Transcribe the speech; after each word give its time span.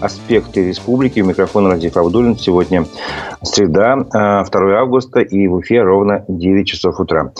«Аспекты 0.00 0.68
республики». 0.68 1.20
У 1.20 1.26
микрофона 1.26 1.70
Радик 1.70 1.96
Абдулин. 1.96 2.36
Сегодня 2.36 2.84
среда, 3.42 3.96
2 3.96 4.44
августа, 4.78 5.20
и 5.20 5.46
в 5.46 5.60
эфире 5.60 5.82
ровно 5.82 6.24
9 6.28 6.66
часов 6.66 6.98
утра. 7.00 7.32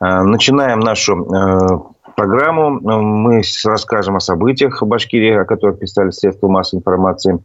Начинаем 0.00 0.80
нашу 0.80 1.94
программу. 2.16 2.80
Мы 2.80 3.42
расскажем 3.64 4.16
о 4.16 4.20
событиях 4.20 4.82
в 4.82 4.86
Башкирии, 4.86 5.36
о 5.36 5.44
которых 5.44 5.78
писали 5.78 6.10
средства 6.10 6.48
массовой 6.48 6.80
информации. 6.80 7.38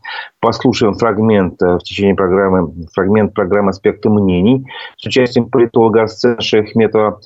Послушаем 0.44 0.96
фрагмент 0.96 1.62
в 1.62 1.80
течение 1.80 2.16
программы, 2.16 2.70
фрагмент 2.94 3.34
программы 3.34 3.70
«Аспекты 3.70 4.10
мнений» 4.10 4.66
с 4.98 5.06
участием 5.06 5.50
политолога 5.50 6.02
Арсена 6.02 6.42
Шехметова. 6.42 7.22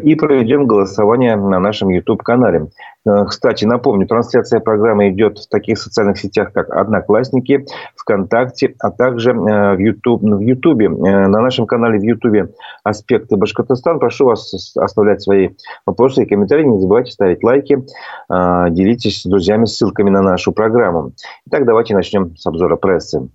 И 0.00 0.14
проведем 0.14 0.68
голосование 0.68 1.34
на 1.34 1.58
нашем 1.58 1.88
YouTube-канале. 1.88 2.68
Э, 3.04 3.24
кстати, 3.26 3.64
напомню, 3.64 4.06
трансляция 4.06 4.60
программы 4.60 5.10
идет 5.10 5.38
в 5.38 5.48
таких 5.48 5.78
социальных 5.78 6.18
сетях, 6.18 6.52
как 6.52 6.70
Одноклассники, 6.70 7.66
ВКонтакте, 7.96 8.74
а 8.78 8.90
также 8.90 9.30
э, 9.30 9.74
в 9.74 9.78
YouTube, 9.78 10.22
в 10.22 10.40
YouTube. 10.40 10.82
Э, 10.82 11.26
на 11.26 11.40
нашем 11.40 11.66
канале 11.66 11.98
в 11.98 12.02
YouTube 12.02 12.54
«Аспекты 12.84 13.36
Башкортостан». 13.36 13.98
Прошу 13.98 14.26
вас 14.26 14.76
оставлять 14.76 15.22
свои 15.22 15.50
вопросы 15.86 16.22
и 16.22 16.26
комментарии. 16.26 16.64
Не 16.64 16.80
забывайте 16.80 17.12
ставить 17.12 17.42
лайки. 17.42 17.84
Делитесь 18.28 19.22
с 19.22 19.24
друзьями 19.24 19.64
ссылками 19.64 20.10
на 20.10 20.22
нашу 20.22 20.52
программу. 20.52 21.12
Итак, 21.46 21.64
давайте 21.64 21.94
начнем 21.94 22.36
с 22.36 22.46
обзора 22.52 22.76
прессы. 22.76 23.28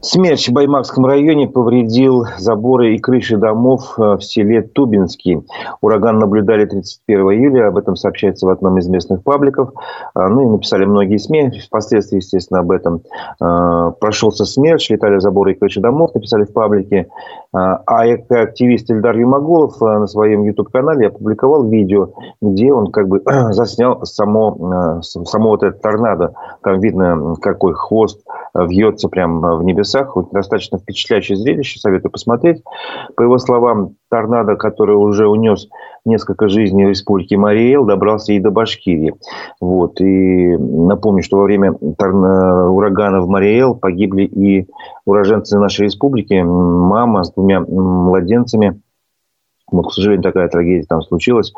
Смерч 0.00 0.48
в 0.48 0.52
Баймакском 0.52 1.06
районе 1.06 1.48
повредил 1.48 2.24
заборы 2.38 2.94
и 2.94 2.98
крыши 2.98 3.36
домов 3.36 3.94
э, 3.98 4.16
в 4.16 4.20
селе 4.20 4.62
Тубинский. 4.62 5.42
Ураган 5.80 6.20
наблюдали 6.20 6.66
31 6.66 7.18
июля, 7.32 7.66
об 7.66 7.78
этом 7.78 7.96
сообщается 7.96 8.46
в 8.46 8.50
одном 8.50 8.78
из 8.78 8.88
местных 8.88 9.24
пабликов. 9.24 9.72
А, 10.14 10.28
ну 10.28 10.42
и 10.42 10.50
написали 10.52 10.84
многие 10.84 11.16
СМИ, 11.16 11.60
впоследствии, 11.66 12.18
естественно, 12.18 12.60
об 12.60 12.70
этом. 12.70 13.02
А, 13.40 13.90
прошелся 13.90 14.44
смерч, 14.44 14.88
летали 14.88 15.18
заборы 15.18 15.52
и 15.52 15.54
крыши 15.56 15.80
домов, 15.80 16.14
написали 16.14 16.44
в 16.44 16.52
паблике. 16.52 17.08
А, 17.50 17.80
а 17.86 18.02
активист 18.02 18.90
Ильдар 18.90 19.16
Юмагулов 19.16 19.80
э, 19.80 19.84
на 19.84 20.06
своем 20.06 20.42
YouTube-канале 20.42 21.08
опубликовал 21.08 21.66
видео, 21.68 22.12
где 22.42 22.72
он 22.72 22.90
как 22.90 23.08
бы 23.08 23.22
заснял 23.52 24.04
само, 24.04 24.98
э, 25.00 25.02
само 25.02 25.50
вот 25.50 25.62
это 25.62 25.78
торнадо. 25.78 26.34
Там 26.62 26.80
видно, 26.80 27.36
какой 27.40 27.72
хвост 27.72 28.22
вьется 28.54 29.08
прямо 29.08 29.56
в 29.56 29.64
небесах. 29.64 30.14
Вот 30.16 30.30
достаточно 30.30 30.78
впечатляющее 30.78 31.38
зрелище, 31.38 31.80
советую 31.80 32.12
посмотреть. 32.12 32.62
По 33.16 33.22
его 33.22 33.38
словам, 33.38 33.94
торнадо, 34.10 34.56
который 34.56 34.96
уже 34.96 35.26
унес 35.26 35.68
несколько 36.04 36.48
жизней 36.48 36.86
в 36.86 36.88
республике 36.88 37.36
Мариэл, 37.36 37.84
добрался 37.84 38.32
и 38.32 38.40
до 38.40 38.50
Башкирии. 38.50 39.14
Вот. 39.60 40.00
И 40.00 40.56
напомню, 40.56 41.22
что 41.22 41.38
во 41.38 41.44
время 41.44 41.72
урагана 41.72 43.20
в 43.20 43.28
Мариэл 43.28 43.74
погибли 43.74 44.22
и 44.22 44.66
уроженцы 45.04 45.58
нашей 45.58 45.86
республики, 45.86 46.42
мама 46.42 47.24
с 47.24 47.32
двумя 47.32 47.60
младенцами– 47.60 48.80
вот, 49.70 49.88
к 49.88 49.92
сожалению, 49.92 50.22
такая 50.22 50.48
трагедия 50.48 50.86
там 50.86 51.02
случилась. 51.02 51.52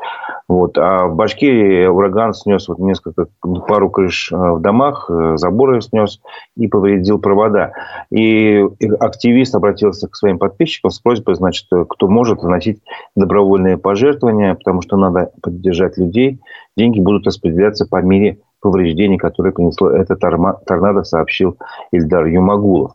Вот. 0.48 0.76
А 0.78 1.06
в 1.06 1.14
Башкирии 1.14 1.86
ураган 1.86 2.34
снес 2.34 2.68
вот 2.68 2.78
несколько, 2.78 3.26
пару 3.68 3.90
крыш 3.90 4.32
э, 4.32 4.36
в 4.36 4.60
домах, 4.60 5.08
э, 5.08 5.36
заборы 5.36 5.80
снес 5.80 6.20
и 6.56 6.66
повредил 6.66 7.20
провода. 7.20 7.72
И 8.10 8.64
активист 8.98 9.54
обратился 9.54 10.08
к 10.08 10.16
своим 10.16 10.38
подписчикам 10.38 10.90
с 10.90 10.98
просьбой, 10.98 11.36
значит, 11.36 11.66
кто 11.88 12.08
может 12.08 12.42
вносить 12.42 12.80
добровольные 13.14 13.78
пожертвования, 13.78 14.54
потому 14.54 14.82
что 14.82 14.96
надо 14.96 15.30
поддержать 15.40 15.96
людей. 15.98 16.40
Деньги 16.76 17.00
будут 17.00 17.26
распределяться 17.26 17.86
по 17.86 18.02
мере 18.02 18.38
повреждений, 18.60 19.18
которые 19.18 19.52
принесло 19.52 19.90
это 19.90 20.16
торнадо, 20.16 21.04
сообщил 21.04 21.56
Ильдар 21.92 22.26
Юмагулов. 22.26 22.92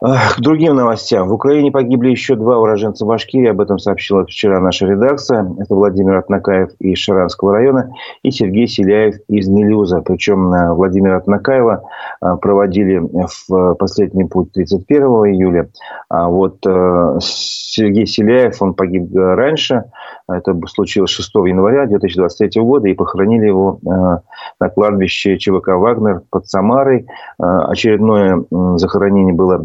К 0.00 0.38
другим 0.38 0.76
новостям. 0.76 1.28
В 1.28 1.32
Украине 1.32 1.72
погибли 1.72 2.10
еще 2.10 2.36
два 2.36 2.56
уроженца 2.58 3.04
Башкирии. 3.04 3.48
Об 3.48 3.60
этом 3.60 3.80
сообщила 3.80 4.24
вчера 4.24 4.60
наша 4.60 4.86
редакция. 4.86 5.44
Это 5.58 5.74
Владимир 5.74 6.18
Атнакаев 6.18 6.70
из 6.78 6.98
Шаранского 6.98 7.54
района 7.54 7.90
и 8.22 8.30
Сергей 8.30 8.68
Селяев 8.68 9.16
из 9.28 9.48
Мелюза. 9.48 10.00
Причем 10.02 10.54
э, 10.54 10.72
Владимира 10.72 11.16
Атнакаева 11.16 11.82
э, 12.22 12.36
проводили 12.40 12.98
в 13.00 13.74
последний 13.74 14.22
путь 14.22 14.52
31 14.52 15.02
июля. 15.34 15.68
А 16.08 16.28
вот 16.28 16.64
э, 16.64 17.18
Сергей 17.20 18.06
Селяев, 18.06 18.62
он 18.62 18.74
погиб 18.74 19.10
раньше. 19.12 19.82
Это 20.28 20.56
случилось 20.68 21.10
6 21.10 21.34
января 21.46 21.86
2023 21.86 22.62
года. 22.62 22.86
И 22.86 22.94
похоронили 22.94 23.46
его 23.46 23.80
на 23.82 24.68
кладбище 24.68 25.38
ЧВК 25.38 25.68
«Вагнер» 25.68 26.22
под 26.30 26.46
Самарой. 26.46 27.06
Очередное 27.38 28.44
захоронение 28.76 29.34
было 29.34 29.64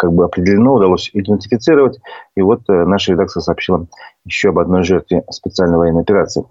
как 0.00 0.14
бы 0.14 0.24
определено, 0.24 0.74
удалось 0.74 1.10
идентифицировать. 1.12 1.98
И 2.34 2.40
вот 2.40 2.62
э, 2.70 2.84
наша 2.86 3.12
редакция 3.12 3.42
сообщила 3.42 3.86
еще 4.24 4.48
об 4.48 4.58
одной 4.58 4.82
жертве 4.82 5.24
специальной 5.30 5.76
военной 5.76 6.00
операции. 6.00 6.46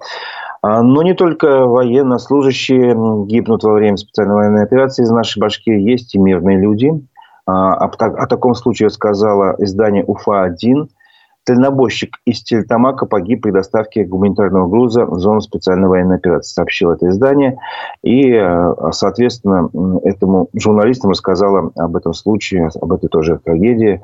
А, 0.61 0.83
но 0.83 1.01
не 1.01 1.15
только 1.15 1.65
военнослужащие 1.65 2.93
гибнут 3.25 3.63
во 3.63 3.73
время 3.73 3.97
специальной 3.97 4.35
военной 4.35 4.63
операции 4.63 5.01
из 5.01 5.09
нашей 5.09 5.39
башки, 5.39 5.71
есть 5.71 6.13
и 6.13 6.19
мирные 6.19 6.59
люди. 6.59 6.91
А, 7.47 7.73
о, 7.73 8.27
таком 8.27 8.53
случае 8.53 8.91
сказала 8.91 9.55
издание 9.57 10.03
УФА-1. 10.05 10.87
Дальнобойщик 11.49 12.17
из 12.25 12.43
Тельтамака 12.43 13.07
погиб 13.07 13.41
при 13.41 13.49
доставке 13.49 14.03
гуманитарного 14.03 14.67
груза 14.67 15.05
в 15.05 15.17
зону 15.17 15.41
специальной 15.41 15.87
военной 15.87 16.17
операции, 16.17 16.53
сообщило 16.53 16.93
это 16.93 17.07
издание. 17.07 17.57
И, 18.03 18.31
э, 18.31 18.73
соответственно, 18.91 19.67
этому 20.03 20.49
журналистам 20.53 21.09
рассказала 21.09 21.71
об 21.75 21.95
этом 21.95 22.13
случае, 22.13 22.69
об 22.79 22.93
этой 22.93 23.09
тоже 23.09 23.39
трагедии 23.43 23.99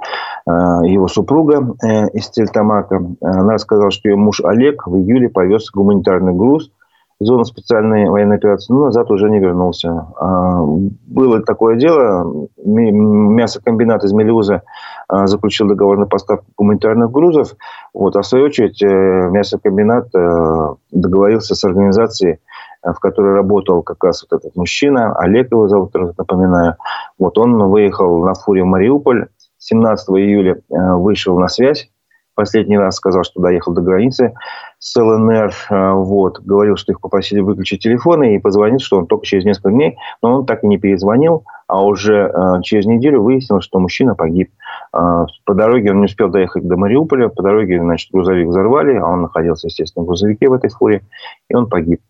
э, 0.48 0.52
его 0.88 1.08
супруга 1.08 1.76
э, 1.84 2.10
из 2.14 2.32
Тельтамака. 2.32 3.06
Она 3.22 3.54
рассказала, 3.54 3.92
что 3.92 4.10
ее 4.10 4.16
муж 4.16 4.42
Олег 4.44 4.88
в 4.88 4.96
июле 4.96 5.30
повез 5.30 5.70
гуманитарный 5.70 6.34
груз– 6.34 6.72
зону 7.20 7.46
специальной 7.46 8.10
военной 8.10 8.36
операции, 8.36 8.74
но 8.74 8.86
назад 8.86 9.10
уже 9.10 9.30
не 9.30 9.40
вернулся. 9.40 10.08
А, 10.20 10.62
было 11.08 11.42
такое 11.42 11.78
дело, 11.78 12.48
мясокомбинат 12.64 14.04
из 14.04 14.12
Мелиуза 14.12 14.56
а, 14.56 14.62
заключил 15.10 15.68
договор 15.68 15.98
на 15.98 16.06
поставку 16.06 16.46
гуманитарных 16.58 17.12
грузов, 17.12 17.56
вот, 17.94 18.16
а 18.16 18.22
в 18.22 18.26
свою 18.26 18.46
очередь 18.46 18.82
э, 18.82 18.88
мясокомбинат 18.88 20.08
э, 20.16 20.76
договорился 20.92 21.56
с 21.56 21.64
организацией, 21.64 22.40
э, 22.84 22.92
в 22.92 23.00
которой 23.00 23.36
работал 23.36 23.84
как 23.84 24.04
раз 24.04 24.26
вот 24.30 24.40
этот 24.40 24.56
мужчина, 24.56 25.16
Олег 25.18 25.52
его 25.52 25.68
зовут, 25.68 25.94
напоминаю. 25.94 26.76
Вот 27.20 27.38
он 27.38 27.58
выехал 27.70 28.24
на 28.26 28.34
фуре 28.34 28.64
в 28.64 28.68
Мариуполь, 28.68 29.28
17 29.60 30.10
июля 30.10 30.62
вышел 30.70 31.40
на 31.40 31.48
связь. 31.48 31.90
Последний 32.36 32.78
раз 32.78 32.98
сказал, 32.98 33.24
что 33.24 33.42
доехал 33.42 33.74
до 33.74 33.82
границы 33.82 34.34
с 34.78 35.02
ЛНР, 35.02 35.54
э, 35.70 35.92
вот, 35.94 36.42
говорил, 36.42 36.76
что 36.76 36.92
их 36.92 37.00
попросили 37.00 37.40
выключить 37.40 37.82
телефоны 37.82 38.36
и 38.36 38.40
позвонил, 38.40 38.80
что 38.80 38.98
он 38.98 39.08
только 39.08 39.26
через 39.26 39.46
несколько 39.46 39.72
дней, 39.72 39.98
но 40.22 40.40
он 40.40 40.46
так 40.46 40.64
и 40.64 40.68
не 40.68 40.78
перезвонил, 40.78 41.46
а 41.68 41.84
уже 41.84 42.30
э, 42.30 42.62
через 42.62 42.86
неделю 42.86 43.24
выяснилось, 43.24 43.64
что 43.64 43.80
мужчина 43.80 44.16
погиб. 44.16 44.52
Э, 44.94 45.26
по 45.46 45.54
дороге 45.54 45.92
он 45.92 46.00
не 46.00 46.06
успел 46.06 46.30
доехать 46.30 46.68
до 46.68 46.78
Мариуполя, 46.78 47.30
по 47.30 47.44
дороге, 47.44 47.80
значит, 47.80 48.12
грузовик 48.12 48.48
взорвали, 48.48 48.96
а 48.96 49.06
он 49.06 49.24
находился, 49.24 49.68
естественно, 49.68 50.04
в 50.04 50.08
грузовике 50.08 50.48
в 50.48 50.54
этой 50.54 50.70
фуре, 50.70 51.02
и 51.50 51.56
он 51.56 51.70
погиб. 51.70 52.02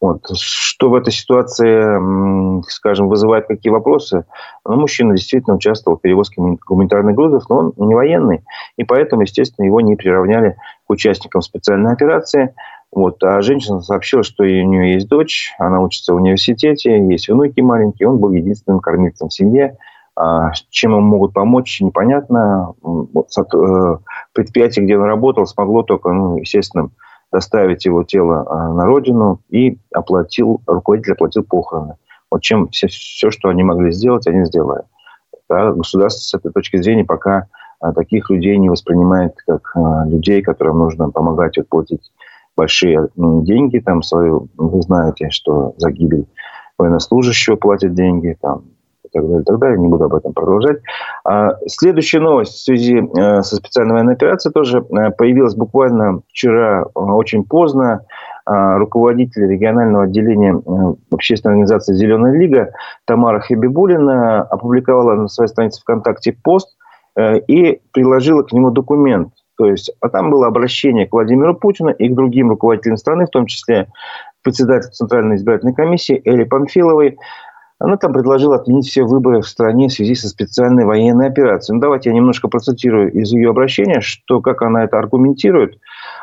Вот. 0.00 0.26
Что 0.34 0.90
в 0.90 0.94
этой 0.94 1.12
ситуации, 1.12 2.62
скажем, 2.70 3.08
вызывает 3.08 3.46
какие 3.46 3.72
вопросы? 3.72 4.24
Ну, 4.66 4.76
мужчина 4.76 5.16
действительно 5.16 5.56
участвовал 5.56 5.98
в 5.98 6.02
перевозке 6.02 6.42
гуманитарных 6.66 7.14
грузов, 7.14 7.44
но 7.48 7.56
он 7.56 7.72
не 7.76 7.94
военный, 7.94 8.42
и 8.76 8.84
поэтому, 8.84 9.22
естественно, 9.22 9.64
его 9.64 9.80
не 9.80 9.96
приравняли 9.96 10.56
к 10.86 10.90
участникам 10.90 11.42
специальной 11.42 11.92
операции. 11.92 12.54
Вот. 12.92 13.22
А 13.24 13.42
женщина 13.42 13.80
сообщила, 13.80 14.22
что 14.22 14.44
у 14.44 14.46
нее 14.46 14.94
есть 14.94 15.08
дочь, 15.08 15.52
она 15.58 15.80
учится 15.80 16.12
в 16.12 16.16
университете, 16.16 17.04
есть 17.08 17.28
внуки 17.28 17.60
маленькие, 17.60 18.08
он 18.08 18.18
был 18.18 18.32
единственным 18.32 18.80
кормильцем 18.80 19.28
в 19.28 19.34
семье. 19.34 19.76
А 20.16 20.52
чем 20.70 20.92
ему 20.92 21.00
могут 21.00 21.32
помочь, 21.32 21.80
непонятно. 21.80 22.74
Э, 22.84 23.96
предприятие, 24.32 24.84
где 24.84 24.96
он 24.96 25.04
работал, 25.04 25.46
смогло 25.46 25.82
только, 25.82 26.12
ну, 26.12 26.36
естественно, 26.36 26.90
доставить 27.32 27.84
его 27.84 28.04
тело 28.04 28.46
а, 28.48 28.72
на 28.72 28.86
родину 28.86 29.40
и 29.48 29.76
оплатил, 29.92 30.60
руководитель 30.68 31.14
оплатил 31.14 31.42
похороны. 31.42 31.96
Вот 32.30 32.42
чем 32.42 32.68
все, 32.68 32.86
все, 32.86 33.32
что 33.32 33.48
они 33.48 33.64
могли 33.64 33.90
сделать, 33.90 34.28
они 34.28 34.44
сделали. 34.44 34.82
Да, 35.48 35.72
государство 35.72 36.20
с 36.20 36.34
этой 36.34 36.52
точки 36.52 36.76
зрения 36.76 37.04
пока 37.04 37.48
а, 37.80 37.92
таких 37.92 38.30
людей 38.30 38.56
не 38.56 38.68
воспринимает 38.68 39.34
как 39.46 39.74
людей, 40.06 40.42
которым 40.42 40.78
нужно 40.78 41.10
помогать 41.10 41.58
отплатить 41.58 42.12
большие 42.56 43.08
деньги, 43.16 43.80
там 43.80 44.02
свою, 44.04 44.48
вы 44.56 44.80
знаете, 44.82 45.30
что 45.30 45.74
за 45.76 45.90
гибель 45.90 46.26
военнослужащего 46.78 47.56
платят 47.56 47.94
деньги, 47.94 48.36
там, 48.40 48.62
так 49.14 49.26
далее, 49.28 49.44
так 49.44 49.58
далее. 49.58 49.78
Не 49.78 49.88
буду 49.88 50.04
об 50.04 50.14
этом 50.14 50.32
продолжать. 50.32 50.78
А, 51.24 51.56
следующая 51.66 52.20
новость 52.20 52.54
в 52.54 52.64
связи 52.64 52.98
э, 52.98 53.42
со 53.42 53.56
специальной 53.56 53.92
военной 53.92 54.14
операцией 54.14 54.52
тоже 54.52 54.78
э, 54.78 55.10
появилась 55.12 55.54
буквально 55.54 56.20
вчера 56.28 56.82
э, 56.82 56.98
очень 56.98 57.44
поздно. 57.44 58.00
руководитель 58.46 59.46
регионального 59.46 60.04
отделения 60.04 60.60
общественной 61.10 61.54
организации 61.54 61.94
«Зеленая 61.94 62.34
лига» 62.34 62.72
Тамара 63.06 63.40
Хабибулина 63.40 64.42
опубликовала 64.42 65.14
на 65.14 65.28
своей 65.28 65.48
странице 65.48 65.80
ВКонтакте 65.80 66.36
пост 66.44 66.76
и 67.18 67.80
приложила 67.92 68.42
к 68.42 68.52
нему 68.52 68.70
документ. 68.70 69.32
То 69.56 69.66
есть, 69.66 69.90
а 70.00 70.10
там 70.10 70.30
было 70.30 70.46
обращение 70.46 71.06
к 71.06 71.12
Владимиру 71.12 71.54
Путину 71.54 71.90
и 71.90 72.08
к 72.08 72.14
другим 72.14 72.50
руководителям 72.50 72.98
страны, 72.98 73.24
в 73.24 73.30
том 73.30 73.46
числе 73.46 73.86
председатель 74.42 74.90
Центральной 74.90 75.36
избирательной 75.36 75.74
комиссии 75.74 76.20
Эли 76.24 76.44
Памфиловой, 76.44 77.16
она 77.78 77.96
там 77.96 78.12
предложила 78.12 78.56
отменить 78.56 78.88
все 78.88 79.02
выборы 79.02 79.40
в 79.40 79.48
стране 79.48 79.88
в 79.88 79.92
связи 79.92 80.14
со 80.14 80.28
специальной 80.28 80.84
военной 80.84 81.28
операцией. 81.28 81.74
Ну, 81.74 81.80
давайте 81.80 82.10
я 82.10 82.16
немножко 82.16 82.48
процитирую 82.48 83.12
из 83.12 83.32
ее 83.32 83.50
обращения, 83.50 84.00
что, 84.00 84.40
как 84.40 84.62
она 84.62 84.84
это 84.84 84.98
аргументирует. 84.98 85.78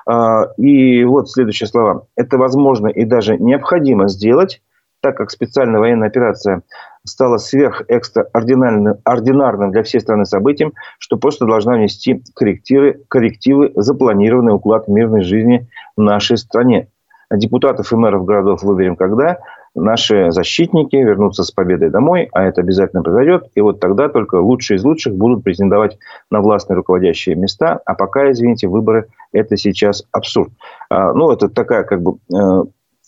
А, 0.08 0.46
и 0.58 1.04
вот 1.04 1.30
следующие 1.30 1.68
слова. 1.68 2.06
Это 2.16 2.38
возможно 2.38 2.88
и 2.88 3.06
даже 3.06 3.38
необходимо 3.38 4.08
сделать, 4.08 4.62
так 5.02 5.18
как 5.18 5.32
специальная 5.32 5.80
военная 5.80 6.08
операция 6.08 6.62
стала 7.04 7.38
сверхэкстраординарным 7.38 9.72
для 9.72 9.84
всей 9.84 10.00
страны 10.00 10.26
событием, 10.26 10.74
что 11.00 11.18
просто 11.18 11.46
должна 11.46 11.74
внести 11.74 12.24
коррективы, 12.36 13.02
коррективы 13.08 13.72
запланированный 13.76 14.54
уклад 14.54 14.88
мирной 14.88 15.24
жизни 15.24 15.68
в 15.98 16.02
нашей 16.02 16.38
стране. 16.38 16.88
Депутатов 17.34 17.92
и 17.92 17.96
мэров 17.96 18.26
городов 18.26 18.62
выберем 18.62 18.96
когда? 18.96 19.40
Наши 19.74 20.32
защитники 20.32 20.98
вернутся 20.98 21.44
с 21.44 21.52
победой 21.52 21.90
домой, 21.90 22.28
а 22.34 22.44
это 22.44 22.62
обязательно 22.62 23.04
произойдет. 23.04 23.50
И 23.56 23.62
вот 23.62 23.80
тогда 23.80 24.10
только 24.10 24.36
лучшие 24.36 24.78
из 24.78 24.84
лучших 24.84 25.16
будут 25.16 25.44
претендовать 25.44 25.98
на 26.30 26.42
властные 26.42 26.76
руководящие 26.76 27.36
места. 27.36 27.80
А 27.86 27.94
пока, 27.94 28.32
извините, 28.32 28.68
выборы– 28.68 29.08
это 29.32 29.56
сейчас 29.56 30.04
абсурд. 30.12 30.52
А, 30.90 31.14
ну, 31.14 31.32
это 31.32 31.48
такая 31.48 31.84
как 31.84 32.02
бы 32.02 32.18
э, 32.34 32.64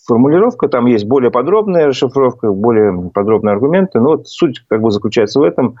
формулировка, 0.06 0.68
там 0.68 0.86
есть 0.86 1.04
более 1.04 1.30
подробная 1.30 1.86
расшифровка, 1.86 2.50
более 2.50 3.10
подробные 3.10 3.52
аргументы. 3.52 4.00
Но 4.00 4.10
вот 4.10 4.28
суть 4.28 4.64
как 4.66 4.80
бы 4.80 4.90
заключается 4.90 5.40
в 5.40 5.42
этом. 5.42 5.76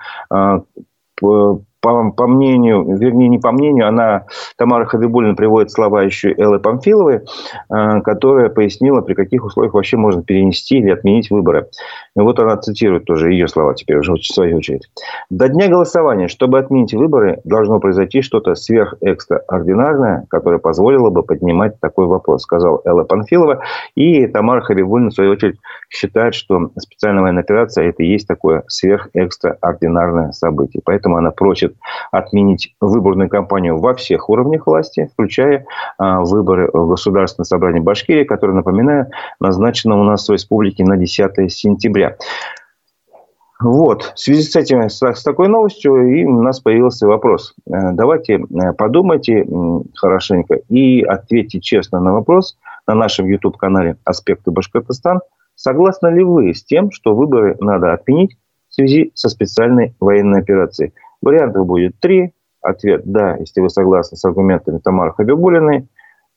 По, 1.84 2.10
по 2.12 2.26
мнению, 2.26 2.96
вернее, 2.96 3.28
не 3.28 3.38
по 3.38 3.52
мнению, 3.52 3.86
она, 3.86 4.24
Тамара 4.56 4.86
Хабибулина 4.86 5.34
приводит 5.34 5.70
слова 5.70 6.02
еще 6.02 6.32
Эллы 6.32 6.58
Памфиловой, 6.58 7.20
э, 7.68 8.00
которая 8.00 8.48
пояснила, 8.48 9.02
при 9.02 9.12
каких 9.12 9.44
условиях 9.44 9.74
вообще 9.74 9.98
можно 9.98 10.22
перенести 10.22 10.78
или 10.78 10.88
отменить 10.88 11.30
выборы. 11.30 11.68
И 12.16 12.20
вот 12.20 12.38
она 12.38 12.56
цитирует 12.56 13.04
тоже 13.04 13.32
ее 13.32 13.48
слова 13.48 13.74
теперь 13.74 13.98
уже 13.98 14.14
в 14.14 14.24
свою 14.24 14.56
очередь. 14.56 14.88
До 15.28 15.50
дня 15.50 15.68
голосования, 15.68 16.28
чтобы 16.28 16.58
отменить 16.58 16.94
выборы, 16.94 17.40
должно 17.44 17.80
произойти 17.80 18.22
что-то 18.22 18.54
сверхэкстраординарное, 18.54 20.24
которое 20.30 20.58
позволило 20.58 21.10
бы 21.10 21.22
поднимать 21.22 21.78
такой 21.80 22.06
вопрос, 22.06 22.44
сказал 22.44 22.80
Элла 22.86 23.04
Панфилова. 23.04 23.60
И 23.94 24.26
Тамара 24.26 24.62
Хабибулина, 24.62 25.10
в 25.10 25.14
свою 25.14 25.32
очередь, 25.32 25.58
считает, 25.90 26.34
что 26.34 26.70
специальная 26.78 27.20
военная 27.20 27.42
операция– 27.42 27.88
это 27.90 28.02
и 28.02 28.06
есть 28.06 28.26
такое 28.26 28.64
сверхэкстраординарное 28.68 30.32
событие. 30.32 30.80
Поэтому 30.82 31.18
она 31.18 31.30
просит 31.30 31.73
отменить 32.10 32.74
выборную 32.80 33.28
кампанию 33.28 33.78
во 33.78 33.94
всех 33.94 34.28
уровнях 34.28 34.66
власти, 34.66 35.10
включая 35.12 35.66
а, 35.98 36.20
выборы 36.20 36.70
в 36.72 36.88
Государственное 36.88 37.44
собрание 37.44 37.82
Башкирии, 37.82 38.24
которое, 38.24 38.52
напоминаю, 38.52 39.10
назначено 39.40 40.00
у 40.00 40.04
нас 40.04 40.28
в 40.28 40.32
республике 40.32 40.84
на 40.84 40.96
10 40.96 41.52
сентября. 41.52 42.16
Вот. 43.60 44.12
В 44.14 44.18
связи 44.18 44.42
с 44.42 44.56
этим, 44.56 44.88
с, 44.88 45.00
с 45.00 45.22
такой 45.22 45.48
новостью, 45.48 46.06
и 46.08 46.24
у 46.24 46.42
нас 46.42 46.60
появился 46.60 47.06
вопрос. 47.06 47.54
Э, 47.66 47.92
давайте 47.92 48.34
э, 48.34 48.72
подумайте 48.76 49.46
хорошенько 49.94 50.56
и 50.68 51.02
ответьте 51.02 51.60
честно 51.60 52.00
на 52.00 52.12
вопрос 52.12 52.58
на 52.86 52.94
нашем 52.94 53.26
YouTube-канале 53.26 53.96
«Аспекты 54.04 54.50
Башкортостан». 54.50 55.20
Согласны 55.54 56.08
ли 56.08 56.24
вы 56.24 56.52
с 56.52 56.64
тем, 56.64 56.90
что 56.90 57.14
выборы 57.14 57.56
надо 57.60 57.92
отменить 57.92 58.36
в 58.68 58.74
связи 58.74 59.12
со 59.14 59.28
специальной 59.28 59.94
военной 60.00 60.40
операцией? 60.40 60.92
Вариантов 61.24 61.66
будет 61.66 61.98
три. 62.00 62.32
Ответ– 62.60 63.02
да, 63.04 63.36
если 63.36 63.60
вы 63.60 63.68
согласны 63.68 64.16
с 64.16 64.24
аргументами 64.24 64.78
Тамары 64.78 65.12
Хабибулиной. 65.12 65.86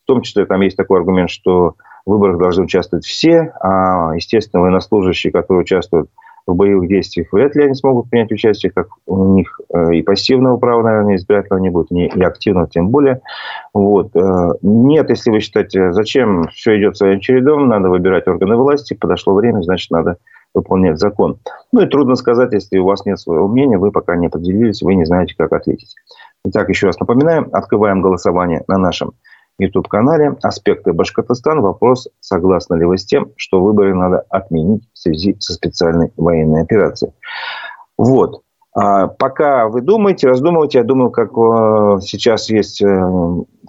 В 0.04 0.08
том 0.08 0.22
числе 0.22 0.46
там 0.46 0.62
есть 0.62 0.78
такой 0.78 1.00
аргумент, 1.00 1.30
что 1.30 1.76
в 2.06 2.12
выборах 2.12 2.38
должны 2.38 2.64
участвовать 2.64 3.06
все, 3.06 3.54
а, 3.60 4.14
естественно, 4.16 4.62
военнослужащие, 4.62 5.32
которые 5.32 5.62
участвуют 5.62 6.10
в 6.48 6.56
боевых 6.56 6.88
действиях, 6.88 7.28
вряд 7.32 7.56
ли 7.56 7.66
они 7.66 7.76
смогут 7.76 8.10
принять 8.10 8.32
участие, 8.32 8.72
как 8.72 8.88
у 9.06 9.36
них 9.36 9.60
э, 9.74 9.96
и 9.96 10.02
пассивного 10.02 10.56
права, 10.56 10.82
наверное, 10.82 11.18
избирательного 11.18 11.62
не 11.62 11.70
будет, 11.70 11.92
и 11.92 12.24
активного 12.24 12.70
тем 12.70 12.88
более. 12.88 13.22
Вот. 13.74 14.16
Э, 14.16 14.54
нет, 14.62 15.10
если 15.10 15.30
вы 15.30 15.42
считаете, 15.42 15.92
зачем 15.92 16.48
все 16.54 16.78
идет 16.78 16.96
своим 16.96 17.20
чередом, 17.20 17.68
надо 17.68 17.90
выбирать 17.90 18.28
органы 18.30 18.56
власти, 18.56 18.94
подошло 18.94 19.34
время, 19.34 19.62
значит, 19.62 19.92
надо 19.92 20.18
выполнять 20.58 21.00
закон. 21.00 21.40
Ну 21.72 21.82
и 21.82 21.88
трудно 21.88 22.16
сказать, 22.16 22.54
если 22.54 22.78
у 22.78 22.86
вас 22.86 23.06
нет 23.06 23.20
своего 23.20 23.48
мнения, 23.48 23.78
вы 23.78 23.92
пока 23.92 24.16
не 24.16 24.28
определились, 24.28 24.82
вы 24.82 24.96
не 24.96 25.06
знаете, 25.06 25.36
как 25.38 25.54
ответить. 25.54 25.96
Итак, 26.46 26.70
еще 26.70 26.88
раз 26.88 27.00
напоминаем, 27.00 27.50
открываем 27.52 28.02
голосование 28.02 28.64
на 28.68 28.78
нашем 28.78 29.14
YouTube-канале 29.60 30.36
«Аспекты 30.44 30.94
Башкортостана». 30.94 31.62
Вопрос, 31.62 32.08
согласны 32.20 32.76
ли 32.76 32.86
вы 32.86 32.98
с 32.98 33.06
тем, 33.06 33.32
что 33.38 33.62
выборы 33.62 33.96
надо 33.96 34.24
отменить 34.30 34.84
в 34.94 34.98
связи 35.00 35.36
со 35.40 35.54
специальной 35.54 36.12
военной 36.16 36.62
операцией. 36.62 37.12
Вот. 37.98 38.44
А 38.76 39.08
пока 39.08 39.68
вы 39.68 39.82
думаете, 39.82 40.28
раздумываете, 40.28 40.80
я 40.80 40.84
думаю, 40.84 41.10
как 41.10 41.32
э, 41.32 42.02
сейчас 42.02 42.50
есть 42.50 42.82
э, 42.84 43.10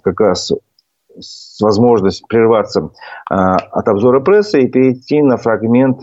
как 0.03 0.19
раз 0.19 0.51
возможность 1.59 2.27
прерваться 2.27 2.91
э, 3.29 3.33
от 3.33 3.87
обзора 3.87 4.19
прессы 4.19 4.61
и 4.61 4.67
перейти 4.67 5.23
на 5.23 5.37
фрагмент 5.37 6.01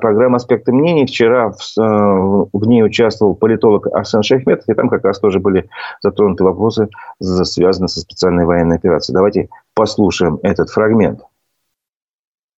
программа 0.00 0.36
«Аспекты 0.36 0.72
мнений». 0.72 1.06
Вчера 1.06 1.50
в, 1.50 1.80
э, 1.80 2.46
в 2.52 2.66
ней 2.66 2.84
участвовал 2.84 3.34
политолог 3.34 3.86
Арсен 3.88 4.22
Шахметов, 4.22 4.68
и 4.68 4.74
там 4.74 4.88
как 4.88 5.04
раз 5.04 5.18
тоже 5.18 5.40
были 5.40 5.68
затронуты 6.02 6.44
вопросы, 6.44 6.88
связанные 7.20 7.88
со 7.88 8.00
специальной 8.00 8.44
военной 8.44 8.76
операцией. 8.76 9.14
Давайте 9.14 9.48
послушаем 9.74 10.38
этот 10.42 10.70
фрагмент 10.70 11.20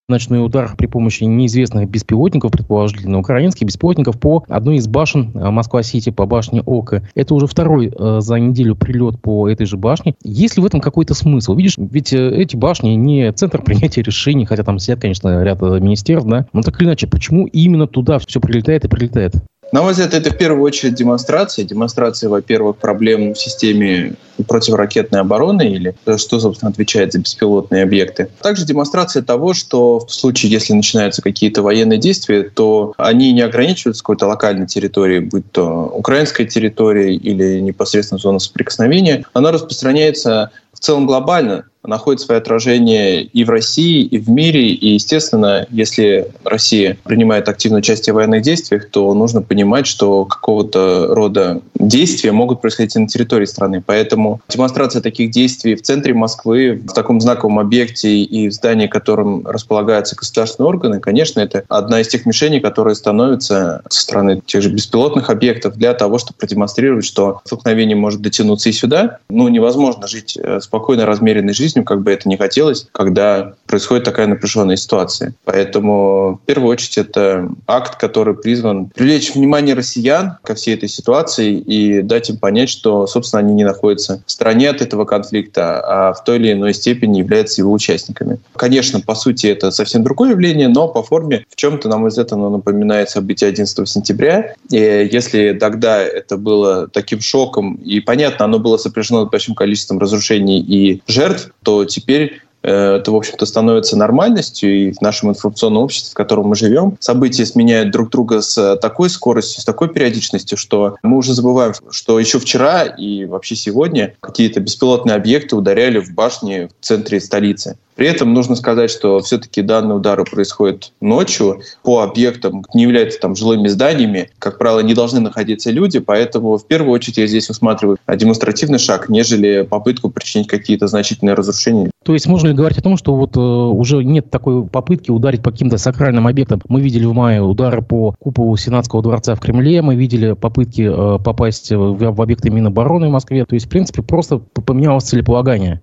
ночной 0.08 0.44
удар 0.44 0.74
при 0.76 0.86
помощи 0.86 1.24
неизвестных 1.24 1.88
беспилотников, 1.88 2.52
предположительно 2.52 3.18
украинских 3.18 3.66
беспилотников, 3.66 4.20
по 4.20 4.44
одной 4.48 4.76
из 4.76 4.86
башен 4.86 5.32
э, 5.34 5.50
Москва-Сити, 5.50 6.10
по 6.10 6.26
башне 6.26 6.62
Ока. 6.66 7.02
Это 7.14 7.34
уже 7.34 7.46
второй 7.46 7.88
э, 7.88 8.20
за 8.20 8.36
неделю 8.36 8.76
прилет 8.76 9.20
по 9.20 9.48
этой 9.48 9.66
же 9.66 9.76
башне. 9.76 10.14
Есть 10.22 10.56
ли 10.56 10.62
в 10.62 10.66
этом 10.66 10.80
какой-то 10.80 11.14
смысл? 11.14 11.54
Видишь, 11.54 11.76
ведь 11.78 12.12
э, 12.12 12.30
эти 12.36 12.54
башни 12.54 12.90
не 12.90 13.32
центр 13.32 13.62
принятия 13.62 14.02
решений, 14.02 14.44
хотя 14.44 14.62
там 14.62 14.78
сидят, 14.78 15.00
конечно, 15.00 15.42
ряд 15.42 15.62
э, 15.62 15.80
министерств, 15.80 16.28
да? 16.28 16.46
Но 16.52 16.60
так 16.60 16.78
или 16.80 16.88
иначе, 16.88 17.06
почему 17.06 17.46
именно 17.46 17.86
туда 17.86 18.18
все 18.18 18.40
прилетает 18.40 18.84
и 18.84 18.88
прилетает? 18.88 19.34
На 19.74 19.82
мой 19.82 19.90
взгляд, 19.90 20.14
это 20.14 20.30
в 20.30 20.38
первую 20.38 20.62
очередь 20.62 20.94
демонстрация. 20.94 21.64
Демонстрация, 21.64 22.30
во-первых, 22.30 22.76
проблем 22.76 23.34
в 23.34 23.36
системе 23.36 24.14
противоракетной 24.46 25.18
обороны 25.18 25.68
или 25.68 25.96
что, 26.16 26.38
собственно, 26.38 26.70
отвечает 26.70 27.12
за 27.12 27.18
беспилотные 27.18 27.82
объекты. 27.82 28.28
Также 28.40 28.64
демонстрация 28.64 29.24
того, 29.24 29.52
что 29.52 29.98
в 29.98 30.14
случае, 30.14 30.52
если 30.52 30.74
начинаются 30.74 31.22
какие-то 31.22 31.62
военные 31.62 31.98
действия, 31.98 32.44
то 32.44 32.94
они 32.98 33.32
не 33.32 33.40
ограничиваются 33.40 34.04
какой-то 34.04 34.28
локальной 34.28 34.68
территорией, 34.68 35.18
будь 35.18 35.50
то 35.50 35.90
украинская 35.92 36.46
территория 36.46 37.12
или 37.12 37.58
непосредственно 37.58 38.20
зона 38.20 38.38
соприкосновения. 38.38 39.24
Она 39.32 39.50
распространяется 39.50 40.52
в 40.74 40.80
целом 40.80 41.06
глобально 41.06 41.64
находит 41.86 42.20
свое 42.20 42.38
отражение 42.38 43.22
и 43.22 43.44
в 43.44 43.50
России, 43.50 44.02
и 44.02 44.18
в 44.18 44.28
мире. 44.28 44.68
И, 44.68 44.94
естественно, 44.94 45.66
если 45.70 46.28
Россия 46.44 46.96
принимает 47.04 47.48
активное 47.48 47.80
участие 47.80 48.12
в 48.12 48.16
военных 48.16 48.42
действиях, 48.42 48.88
то 48.90 49.12
нужно 49.14 49.42
понимать, 49.42 49.86
что 49.86 50.24
какого-то 50.24 51.08
рода 51.10 51.60
действия 51.74 52.32
могут 52.32 52.60
происходить 52.60 52.96
и 52.96 52.98
на 52.98 53.08
территории 53.08 53.44
страны. 53.44 53.82
Поэтому 53.84 54.40
демонстрация 54.48 55.02
таких 55.02 55.30
действий 55.30 55.74
в 55.74 55.82
центре 55.82 56.14
Москвы, 56.14 56.82
в 56.84 56.92
таком 56.92 57.20
знаковом 57.20 57.58
объекте 57.58 58.16
и 58.16 58.48
в 58.48 58.52
здании, 58.52 58.86
в 58.86 58.90
котором 58.90 59.46
располагаются 59.46 60.16
государственные 60.16 60.68
органы, 60.68 61.00
конечно, 61.00 61.40
это 61.40 61.64
одна 61.68 62.00
из 62.00 62.08
тех 62.08 62.26
мишеней, 62.26 62.60
которые 62.60 62.94
становятся 62.94 63.82
со 63.88 64.00
стороны 64.00 64.40
тех 64.46 64.62
же 64.62 64.70
беспилотных 64.70 65.30
объектов 65.30 65.76
для 65.76 65.92
того, 65.92 66.18
чтобы 66.18 66.38
продемонстрировать, 66.38 67.04
что 67.04 67.40
столкновение 67.44 67.96
может 67.96 68.22
дотянуться 68.22 68.68
и 68.68 68.72
сюда. 68.72 69.18
Ну, 69.28 69.48
невозможно 69.48 70.06
жить 70.06 70.38
э, 70.64 70.74
спокойно, 70.74 71.06
размеренной 71.06 71.54
жизнью, 71.54 71.84
как 71.84 72.02
бы 72.02 72.10
это 72.12 72.28
ни 72.28 72.36
хотелось, 72.36 72.86
когда 72.92 73.54
происходит 73.66 74.04
такая 74.04 74.26
напряженная 74.26 74.76
ситуация. 74.76 75.34
Поэтому 75.44 76.40
в 76.42 76.46
первую 76.46 76.70
очередь 76.70 76.98
это 76.98 77.48
акт, 77.66 77.96
который 77.96 78.34
призван 78.34 78.86
привлечь 78.86 79.34
внимание 79.34 79.74
россиян 79.74 80.38
ко 80.42 80.54
всей 80.54 80.74
этой 80.74 80.88
ситуации 80.88 81.54
и 81.54 82.02
дать 82.02 82.30
им 82.30 82.38
понять, 82.38 82.68
что, 82.68 83.06
собственно, 83.06 83.40
они 83.40 83.54
не 83.54 83.64
находятся 83.64 84.22
в 84.26 84.30
стороне 84.30 84.70
от 84.70 84.82
этого 84.82 85.04
конфликта, 85.04 85.80
а 85.80 86.12
в 86.12 86.24
той 86.24 86.36
или 86.36 86.52
иной 86.52 86.74
степени 86.74 87.18
являются 87.18 87.60
его 87.60 87.72
участниками. 87.72 88.38
Конечно, 88.56 89.00
по 89.00 89.14
сути, 89.14 89.46
это 89.46 89.70
совсем 89.70 90.02
другое 90.02 90.30
явление, 90.30 90.68
но 90.68 90.88
по 90.88 91.02
форме 91.02 91.44
в 91.48 91.56
чем-то, 91.56 91.88
на 91.88 91.98
мой 91.98 92.10
взгляд, 92.10 92.32
оно 92.32 92.50
напоминает 92.50 93.10
события 93.10 93.46
11 93.46 93.88
сентября. 93.88 94.54
И 94.70 94.76
если 94.76 95.52
тогда 95.52 96.00
это 96.02 96.36
было 96.36 96.88
таким 96.88 97.20
шоком, 97.20 97.74
и 97.76 98.00
понятно, 98.00 98.44
оно 98.44 98.58
было 98.58 98.76
сопряжено 98.76 99.26
с 99.26 99.30
большим 99.30 99.54
количеством 99.54 99.98
разрушений 99.98 100.53
и 100.58 101.02
жертв, 101.06 101.50
то 101.62 101.84
теперь 101.84 102.40
э, 102.62 102.96
это, 102.96 103.10
в 103.10 103.16
общем-то, 103.16 103.46
становится 103.46 103.96
нормальностью, 103.96 104.74
и 104.74 104.92
в 104.92 105.00
нашем 105.00 105.30
информационном 105.30 105.82
обществе, 105.82 106.10
в 106.10 106.14
котором 106.14 106.46
мы 106.48 106.56
живем, 106.56 106.96
события 107.00 107.46
сменяют 107.46 107.90
друг 107.90 108.10
друга 108.10 108.40
с 108.40 108.76
такой 108.76 109.10
скоростью, 109.10 109.62
с 109.62 109.64
такой 109.64 109.88
периодичностью, 109.88 110.56
что 110.58 110.96
мы 111.02 111.16
уже 111.16 111.34
забываем, 111.34 111.74
что 111.90 112.18
еще 112.18 112.38
вчера 112.38 112.84
и 112.84 113.24
вообще 113.24 113.56
сегодня 113.56 114.14
какие-то 114.20 114.60
беспилотные 114.60 115.16
объекты 115.16 115.56
ударяли 115.56 115.98
в 115.98 116.12
башни 116.12 116.68
в 116.80 116.84
центре 116.84 117.20
столицы. 117.20 117.76
При 117.94 118.06
этом 118.06 118.32
нужно 118.32 118.56
сказать, 118.56 118.90
что 118.90 119.20
все-таки 119.20 119.62
данные 119.62 119.96
удары 119.96 120.24
происходят 120.24 120.92
ночью 121.00 121.60
по 121.82 122.02
объектам, 122.02 122.64
не 122.74 122.82
являются 122.82 123.20
там 123.20 123.36
жилыми 123.36 123.68
зданиями. 123.68 124.30
Как 124.38 124.58
правило, 124.58 124.80
не 124.80 124.94
должны 124.94 125.20
находиться 125.20 125.70
люди, 125.70 126.00
поэтому 126.00 126.56
в 126.56 126.66
первую 126.66 126.92
очередь 126.92 127.18
я 127.18 127.26
здесь 127.26 127.48
усматриваю 127.50 127.98
демонстративный 128.08 128.78
шаг, 128.78 129.08
нежели 129.08 129.62
попытку 129.62 130.10
причинить 130.10 130.48
какие-то 130.48 130.86
значительные 130.86 131.34
разрушения. 131.34 131.90
То 132.04 132.12
есть 132.12 132.26
можно 132.26 132.48
ли 132.48 132.54
говорить 132.54 132.78
о 132.78 132.82
том, 132.82 132.96
что 132.96 133.14
вот 133.14 133.36
э, 133.36 133.40
уже 133.40 134.04
нет 134.04 134.30
такой 134.30 134.66
попытки 134.66 135.10
ударить 135.10 135.42
по 135.42 135.50
каким-то 135.50 135.78
сакральным 135.78 136.26
объектам? 136.26 136.60
Мы 136.68 136.80
видели 136.80 137.06
в 137.06 137.14
мае 137.14 137.40
удары 137.40 137.80
по 137.80 138.14
куполу 138.18 138.56
Сенатского 138.56 139.02
дворца 139.02 139.34
в 139.34 139.40
Кремле, 139.40 139.80
мы 139.80 139.94
видели 139.94 140.32
попытки 140.32 140.82
э, 140.82 141.18
попасть 141.22 141.70
в, 141.70 141.96
в 141.96 142.22
объекты 142.22 142.50
Минобороны 142.50 143.08
в 143.08 143.12
Москве. 143.12 143.44
То 143.46 143.54
есть, 143.54 143.66
в 143.66 143.68
принципе, 143.70 144.02
просто 144.02 144.38
поменялось 144.38 145.04
целеполагание. 145.04 145.80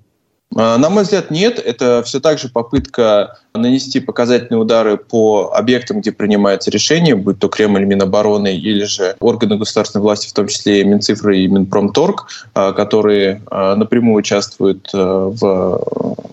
А, 0.56 0.78
на 0.78 0.90
мой 0.90 1.04
взгляд, 1.04 1.32
нет. 1.32 1.60
Это 1.60 2.04
все 2.04 2.20
так 2.20 2.40
же 2.40 2.50
попытка 2.50 3.38
нанести 3.54 4.00
показательные 4.00 4.62
удары 4.62 4.98
по 4.98 5.52
объектам, 5.54 6.02
где 6.02 6.12
принимается 6.12 6.72
решение, 6.72 7.16
будь 7.16 7.40
то 7.40 7.48
Кремль, 7.48 7.86
Минобороны 7.86 8.56
или 8.56 8.86
же 8.86 9.16
органы 9.20 9.58
государственной 9.58 10.04
власти, 10.04 10.30
в 10.30 10.34
том 10.34 10.48
числе 10.48 10.82
и 10.82 10.84
Минцифры 10.84 11.40
и 11.40 11.48
Минпромторг, 11.48 12.28
а, 12.54 12.72
которые 12.72 13.42
а, 13.50 13.76
напрямую 13.76 14.16
участвуют 14.16 14.90
в 14.94 15.84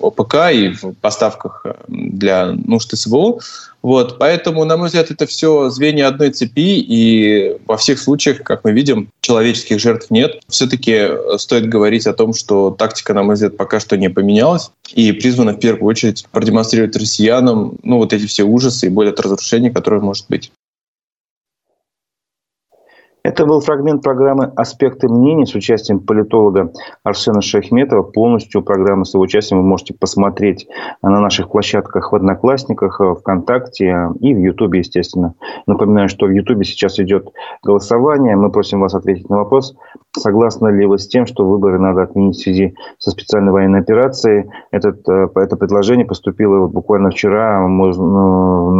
ОПК 0.00 0.34
и 0.52 0.68
в 0.68 0.94
поставках 1.00 1.64
для 1.88 2.52
нужд 2.52 2.96
СВО. 2.96 3.40
Вот, 3.80 4.18
поэтому, 4.18 4.64
на 4.64 4.76
мой 4.76 4.88
взгляд, 4.88 5.10
это 5.10 5.26
все 5.26 5.70
звенья 5.70 6.08
одной 6.08 6.30
цепи, 6.30 6.78
и 6.80 7.56
во 7.66 7.76
всех 7.76 8.00
случаях, 8.00 8.42
как 8.42 8.64
мы 8.64 8.72
видим, 8.72 9.08
человеческих 9.20 9.78
жертв 9.78 10.10
нет. 10.10 10.40
Все-таки 10.48 11.08
стоит 11.38 11.68
говорить 11.68 12.06
о 12.06 12.12
том, 12.12 12.34
что 12.34 12.70
тактика, 12.70 13.14
на 13.14 13.22
мой 13.22 13.34
взгляд, 13.34 13.56
пока 13.56 13.78
что 13.78 13.96
не 13.96 14.10
поменялась, 14.10 14.70
и 14.92 15.12
призвана 15.12 15.52
в 15.52 15.60
первую 15.60 15.88
очередь 15.88 16.26
продемонстрировать 16.32 16.96
россиянам 17.08 17.76
ну, 17.82 17.96
вот 17.96 18.12
эти 18.12 18.26
все 18.26 18.44
ужасы 18.44 18.86
и 18.86 18.90
боль 18.90 19.08
от 19.08 19.20
разрушений, 19.20 19.70
которые 19.70 20.02
может 20.02 20.26
быть. 20.28 20.52
Это 23.28 23.44
был 23.44 23.60
фрагмент 23.60 24.02
программы 24.02 24.50
«Аспекты 24.56 25.06
мнений» 25.06 25.44
с 25.44 25.54
участием 25.54 26.00
политолога 26.00 26.72
Арсена 27.04 27.42
Шахметова. 27.42 28.02
Полностью 28.02 28.62
программу 28.62 29.04
с 29.04 29.12
его 29.12 29.22
участием 29.22 29.60
вы 29.60 29.68
можете 29.68 29.92
посмотреть 29.92 30.66
на 31.02 31.20
наших 31.20 31.50
площадках 31.50 32.10
в 32.10 32.16
Одноклассниках, 32.16 32.98
ВКонтакте 33.20 34.08
и 34.20 34.32
в 34.32 34.38
Ютубе, 34.38 34.78
естественно. 34.78 35.34
Напоминаю, 35.66 36.08
что 36.08 36.24
в 36.24 36.30
Ютубе 36.30 36.64
сейчас 36.64 36.98
идет 37.00 37.28
голосование. 37.62 38.34
Мы 38.34 38.50
просим 38.50 38.80
вас 38.80 38.94
ответить 38.94 39.28
на 39.28 39.36
вопрос, 39.36 39.76
согласны 40.16 40.70
ли 40.70 40.86
вы 40.86 40.98
с 40.98 41.06
тем, 41.06 41.26
что 41.26 41.46
выборы 41.46 41.78
надо 41.78 42.04
отменить 42.04 42.36
в 42.36 42.42
связи 42.42 42.76
со 42.96 43.10
специальной 43.10 43.52
военной 43.52 43.80
операцией. 43.80 44.48
Этот, 44.70 45.06
э, 45.06 45.28
это 45.34 45.56
предложение 45.58 46.06
поступило 46.06 46.66
буквально 46.66 47.10
вчера, 47.10 47.60
ну, 47.68 48.72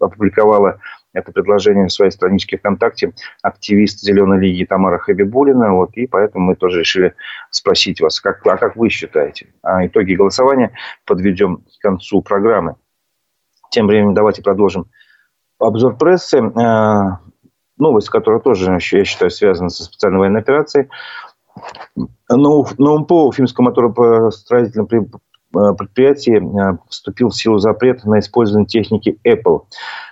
опубликовала 0.00 0.80
это 1.14 1.32
предложение 1.32 1.84
на 1.84 1.88
своей 1.88 2.10
страничке 2.10 2.58
ВКонтакте 2.58 3.14
активист 3.42 4.00
Зеленой 4.00 4.38
лиги 4.40 4.64
Тамара 4.64 4.98
Хабибулина. 4.98 5.72
Вот, 5.72 5.92
и 5.94 6.06
поэтому 6.06 6.46
мы 6.46 6.56
тоже 6.56 6.80
решили 6.80 7.14
спросить 7.50 8.00
вас, 8.00 8.20
как, 8.20 8.46
а 8.46 8.56
как 8.56 8.76
вы 8.76 8.90
считаете? 8.90 9.46
А 9.62 9.86
итоги 9.86 10.14
голосования 10.14 10.72
подведем 11.06 11.58
к 11.78 11.80
концу 11.80 12.20
программы. 12.20 12.76
Тем 13.70 13.86
временем 13.86 14.14
давайте 14.14 14.42
продолжим 14.42 14.86
обзор 15.58 15.96
прессы. 15.96 16.40
А, 16.40 17.20
новость, 17.78 18.10
которая 18.10 18.40
тоже, 18.40 18.78
я 18.92 19.04
считаю, 19.04 19.30
связана 19.30 19.70
со 19.70 19.84
специальной 19.84 20.18
военной 20.18 20.40
операцией. 20.40 20.88
НОУМПО, 22.28 23.26
Уфимского 23.26 23.66
моторостроительного 23.66 24.88
Э, 24.88 25.18
предприятии 25.54 26.36
э, 26.36 26.76
вступил 26.88 27.28
в 27.28 27.36
силу 27.36 27.58
запрет 27.58 28.04
на 28.04 28.18
использование 28.18 28.66
техники 28.66 29.18
Apple. 29.26 29.62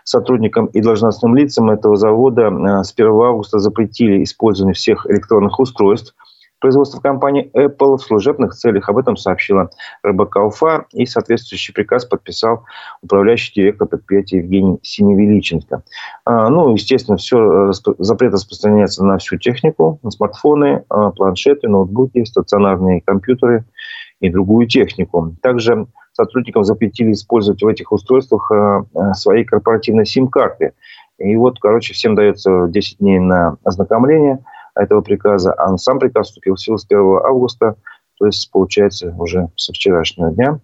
Сотрудникам 0.04 0.66
и 0.66 0.80
должностным 0.80 1.36
лицам 1.36 1.70
этого 1.70 1.96
завода 1.96 2.48
э, 2.48 2.84
с 2.84 2.92
1 2.92 3.06
августа 3.08 3.58
запретили 3.58 4.22
использование 4.22 4.74
всех 4.74 5.06
электронных 5.10 5.58
устройств 5.58 6.14
производства 6.60 7.00
компании 7.00 7.50
Apple 7.54 7.96
в 7.96 8.02
служебных 8.02 8.54
целях. 8.54 8.88
Об 8.88 8.96
этом 8.96 9.16
сообщила 9.16 9.70
РБК 10.06 10.36
Уфа. 10.36 10.86
И 10.92 11.06
соответствующий 11.06 11.74
приказ 11.74 12.04
подписал 12.04 12.64
управляющий 13.02 13.52
директор 13.54 13.88
предприятия 13.88 14.38
Евгений 14.38 14.78
Синевеличенко. 14.80 15.82
Ну, 16.24 16.72
естественно, 16.72 17.16
все, 17.16 17.72
запрет 17.72 18.32
распространяется 18.32 19.04
на 19.04 19.18
всю 19.18 19.38
технику, 19.38 19.98
на 20.04 20.12
смартфоны, 20.12 20.84
планшеты, 21.16 21.66
ноутбуки, 21.66 22.22
стационарные 22.22 23.00
компьютеры– 23.00 23.64
и 24.22 24.30
другую 24.30 24.68
технику. 24.68 25.34
Также 25.42 25.86
сотрудникам 26.12 26.64
запретили 26.64 27.12
использовать 27.12 27.62
в 27.62 27.66
этих 27.66 27.90
устройствах 27.90 28.50
э, 28.52 28.84
э, 28.94 29.14
свои 29.14 29.44
корпоративные 29.44 30.06
сим-карты. 30.06 30.72
И 31.18 31.36
вот, 31.36 31.58
короче, 31.58 31.92
всем 31.92 32.14
дается 32.14 32.68
10 32.68 32.98
дней 32.98 33.18
на 33.18 33.56
ознакомление 33.64 34.38
этого 34.76 35.00
приказа, 35.00 35.52
а 35.52 35.76
сам 35.76 35.98
приказ 35.98 36.28
вступил 36.28 36.54
в 36.54 36.60
силу 36.60 36.78
с 36.78 36.86
1 36.88 36.98
августа, 37.24 37.74
то 38.18 38.26
есть, 38.26 38.50
получается, 38.52 39.14
уже 39.18 39.48
со 39.56 39.72
вчерашнего 39.72 40.30
дня. 40.30 40.60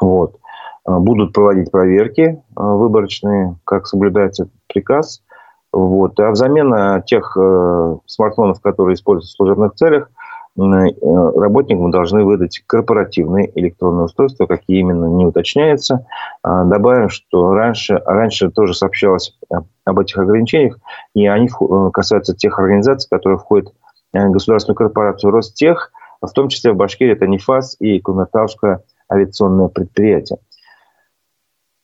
Вот. 0.00 0.36
Э, 0.86 0.96
будут 0.98 1.32
проводить 1.32 1.72
проверки 1.72 2.40
выборочные, 2.54 3.56
как 3.64 3.88
соблюдается 3.88 4.48
приказ. 4.68 5.24
Вот. 5.72 6.20
А 6.20 6.30
взамен 6.30 7.02
тех 7.04 7.36
смартфонов, 8.06 8.60
которые 8.60 8.94
используются 8.94 9.32
в 9.32 9.36
служебных 9.36 9.72
целях, 9.72 10.10
работникам 10.56 11.90
должны 11.90 12.24
выдать 12.24 12.62
корпоративные 12.66 13.50
электронные 13.58 14.04
устройства, 14.04 14.46
какие 14.46 14.80
именно 14.80 15.06
не 15.06 15.24
уточняется. 15.24 16.06
А, 16.42 16.64
добавим, 16.64 17.08
что 17.08 17.54
раньше, 17.54 18.02
раньше 18.04 18.50
тоже 18.50 18.74
сообщалось 18.74 19.38
об 19.84 19.98
этих 19.98 20.18
ограничениях, 20.18 20.78
и 21.14 21.26
они 21.26 21.48
э, 21.48 21.90
касаются 21.92 22.34
тех 22.34 22.58
организаций, 22.58 23.08
которые 23.10 23.38
входят 23.38 23.72
в 24.12 24.30
государственную 24.30 24.76
корпорацию 24.76 25.30
Ростех, 25.30 25.90
в 26.20 26.30
том 26.32 26.48
числе 26.48 26.72
в 26.72 26.76
Башкирии 26.76 27.12
это 27.12 27.26
НИФАС 27.26 27.76
и 27.80 27.98
Кумертауское 28.00 28.82
авиационное 29.10 29.68
предприятие. 29.68 30.38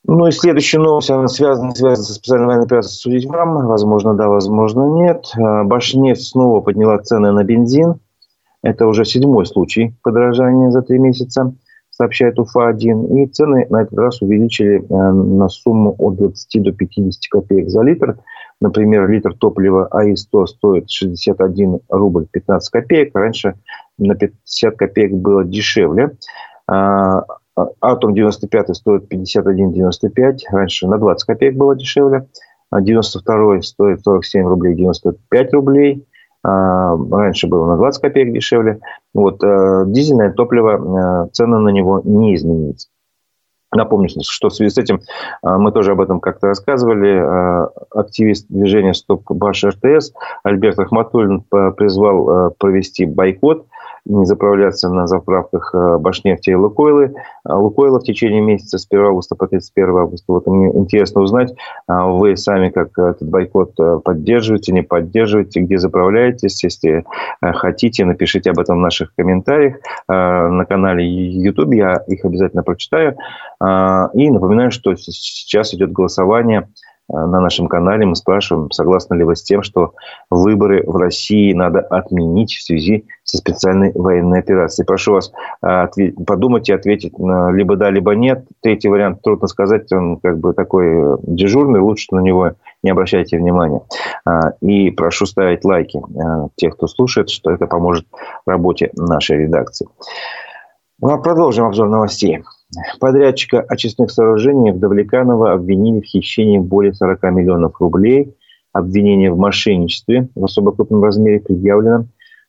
Ну 0.06 0.26
и 0.26 0.30
следующая 0.30 0.78
новость, 0.78 1.10
она 1.10 1.28
связана, 1.28 1.75
связана 1.75 2.04
со 2.06 2.14
специальной 2.14 2.46
военной 2.46 2.64
операцией 2.64 2.94
«Судить 2.94 3.26
вам». 3.26 3.66
Возможно, 3.66 4.14
да, 4.14 4.28
возможно, 4.28 4.84
нет. 4.94 5.26
А, 5.37 5.64
Башнефть 5.64 6.28
снова 6.28 6.60
подняла 6.60 6.98
цены 6.98 7.32
на 7.32 7.44
бензин. 7.44 8.00
Это 8.62 8.87
уже 8.87 9.05
седьмой 9.05 9.47
случай 9.47 9.95
подорожания 10.03 10.71
за 10.71 10.83
три 10.83 10.99
месяца, 10.99 11.55
сообщает 11.91 12.38
УФА-1. 12.38 13.23
И 13.23 13.27
цены 13.27 13.67
на 13.71 13.83
этот 13.83 13.99
раз 13.99 14.23
увеличили 14.23 14.79
э, 14.79 15.12
на 15.12 15.49
сумму 15.49 15.95
от 15.99 16.17
20 16.17 16.62
до 16.62 16.73
50 16.73 17.21
копеек 17.31 17.69
за 17.69 17.83
литр. 17.83 18.19
Например, 18.61 19.09
литр 19.09 19.35
топлива 19.35 19.88
АИ-100 19.91 20.47
стоит 20.47 20.91
61 20.91 21.81
рубль 21.88 22.27
15 22.31 22.71
копеек. 22.71 23.15
Раньше 23.15 23.55
на 23.99 24.15
50 24.15 24.77
копеек 24.77 25.12
было 25.12 25.45
дешевле. 25.45 26.17
А, 26.67 27.25
Атом 27.81 28.15
95 28.15 28.77
стоит 28.77 29.12
51,95. 29.12 30.38
Раньше 30.50 30.87
на 30.87 30.99
20 30.99 31.27
копеек 31.27 31.57
было 31.57 31.77
дешевле. 31.77 32.27
92 32.73 33.62
стоит 33.62 34.03
47 34.03 34.47
рублей 34.47 34.75
95 34.75 35.53
рублей. 35.53 36.07
А, 36.49 36.97
раньше 37.11 37.47
было 37.47 37.67
на 37.67 37.76
20 37.76 38.00
копеек 38.00 38.33
дешевле. 38.33 38.81
Вот, 39.12 39.43
э, 39.45 39.85
дизельное 39.87 40.33
топливо, 40.33 41.26
э, 41.26 41.28
цены 41.33 41.59
на 41.59 41.69
него 41.69 42.00
не 42.05 42.35
изменится. 42.37 42.88
Напомню, 43.71 44.09
что 44.23 44.49
в 44.49 44.55
связи 44.55 44.71
с 44.71 44.78
этим 44.78 44.97
э, 44.97 45.57
мы 45.59 45.73
тоже 45.73 45.93
об 45.93 46.00
этом 46.00 46.21
как-то 46.21 46.47
рассказывали. 46.47 47.69
Активист 47.95 48.47
движения 48.49 48.95
«Стоп 48.95 49.25
Баш 49.31 49.62
РТС» 49.62 50.12
Альберт 50.43 50.78
Ахматуллин 50.78 51.43
призвал 51.43 52.52
провести 52.59 53.05
бойкот– 53.05 53.67
не 54.09 54.25
заправляться 54.25 54.88
на 54.88 55.07
заправках 55.07 55.75
э, 55.75 55.99
Башнефти 55.99 56.50
и 56.50 56.55
Лукойлы. 56.55 57.15
А 57.45 57.59
Лукойла 57.59 58.00
в 58.00 58.05
течение 58.05 58.41
месяца 58.41 58.79
с 58.79 58.87
1 58.88 59.07
августа 59.07 59.37
по 59.37 59.47
31 59.47 59.97
августа. 59.97 60.33
Вот 60.33 60.47
мне 60.47 60.69
интересно 60.69 61.21
узнать, 61.21 61.55
а 61.87 62.09
вы 62.09 62.37
сами 62.37 62.71
как 62.71 62.99
этот 62.99 63.29
бойкот 63.29 63.79
э, 63.79 64.00
поддерживаете, 64.03 64.73
не 64.73 64.83
поддерживаете, 64.83 65.61
где 65.61 65.79
заправляетесь. 65.79 66.65
Если 66.65 67.05
э, 67.43 67.53
хотите, 67.53 68.05
напишите 68.05 68.50
об 68.50 68.59
этом 68.59 68.79
в 68.79 68.81
наших 68.81 69.15
комментариях 69.15 69.77
на 70.09 70.65
канале 70.65 71.07
YouTube. 71.07 71.75
Я 71.75 71.97
их 72.07 72.25
обязательно 72.25 72.62
прочитаю. 72.62 73.17
И 74.15 74.31
напоминаю, 74.31 74.71
что 74.71 74.95
сейчас 74.97 75.75
идет 75.75 75.93
голосование 75.93 76.69
на 77.09 77.41
нашем 77.41 77.69
канале 77.69 78.05
мы 78.05 78.15
спрашиваем, 78.17 78.71
согласны 78.71 79.15
ли 79.15 79.25
вы 79.25 79.35
с 79.35 79.43
тем, 79.43 79.62
что 79.62 79.95
выборы 80.31 80.85
в 80.87 80.97
России 80.97 81.53
надо 81.55 81.81
отменить 81.81 82.53
в 82.53 82.62
связи 82.62 83.07
со 83.25 83.38
специальной 83.38 83.93
военной 83.95 84.41
операцией. 84.41 84.87
Прошу 84.87 85.15
вас 85.15 85.33
подумать 85.61 86.69
и 86.69 86.73
ответить 86.73 87.15
либо 87.19 87.77
да, 87.77 87.91
либо 87.91 88.15
нет. 88.15 88.45
Третий 88.61 88.88
вариант 88.88 89.23
трудно 89.23 89.49
сказать, 89.49 89.91
он 89.93 90.19
как 90.19 90.38
бы 90.38 90.53
такой 90.53 91.19
дежурный, 91.23 91.81
лучше 91.81 92.15
на 92.15 92.21
него 92.21 92.53
не 92.83 92.91
обращайте 92.91 93.38
внимания. 93.38 93.81
И 94.61 94.91
прошу 94.91 95.27
ставить 95.27 95.65
лайки 95.65 96.00
тех, 96.57 96.75
кто 96.77 96.87
слушает, 96.87 97.31
что 97.31 97.50
это 97.50 97.67
поможет 97.67 98.07
работе 98.47 98.91
нашей 98.95 99.38
редакции. 99.38 99.88
Ну, 101.00 101.11
а 101.11 101.19
продолжим 101.19 101.65
обзор 101.65 101.88
новостей. 101.88 102.43
Подрядчика 103.00 103.60
очистных 103.60 104.10
сооружений 104.10 104.72
в 104.72 104.78
Давлеканово 104.78 105.52
обвинили 105.52 106.00
в 106.00 106.04
хищении 106.04 106.58
более 106.58 106.92
40 106.92 107.22
миллионов 107.32 107.80
рублей. 107.80 108.34
Обвинение 108.72 109.32
в 109.32 109.38
мошенничестве 109.38 110.28
в 110.34 110.44
особо 110.44 110.72
крупном 110.72 111.02
размере 111.02 111.40
предъявлено 111.40 112.04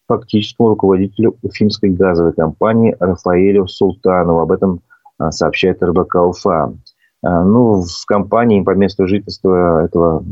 фактическому 0.08 0.70
руководителю 0.70 1.38
Уфимской 1.42 1.92
газовой 1.92 2.34
компании 2.34 2.96
Рафаэлю 3.00 3.68
Султанову. 3.68 4.42
Об 4.42 4.52
этом 4.52 4.82
а, 5.18 5.32
сообщает 5.32 5.82
РБК 5.82 6.16
Уфа. 6.16 6.74
А, 7.24 7.44
ну, 7.44 7.84
в 7.84 8.06
компании 8.06 8.62
по 8.62 8.72
месту 8.72 9.08
жительства 9.08 9.86
этого 9.86 10.24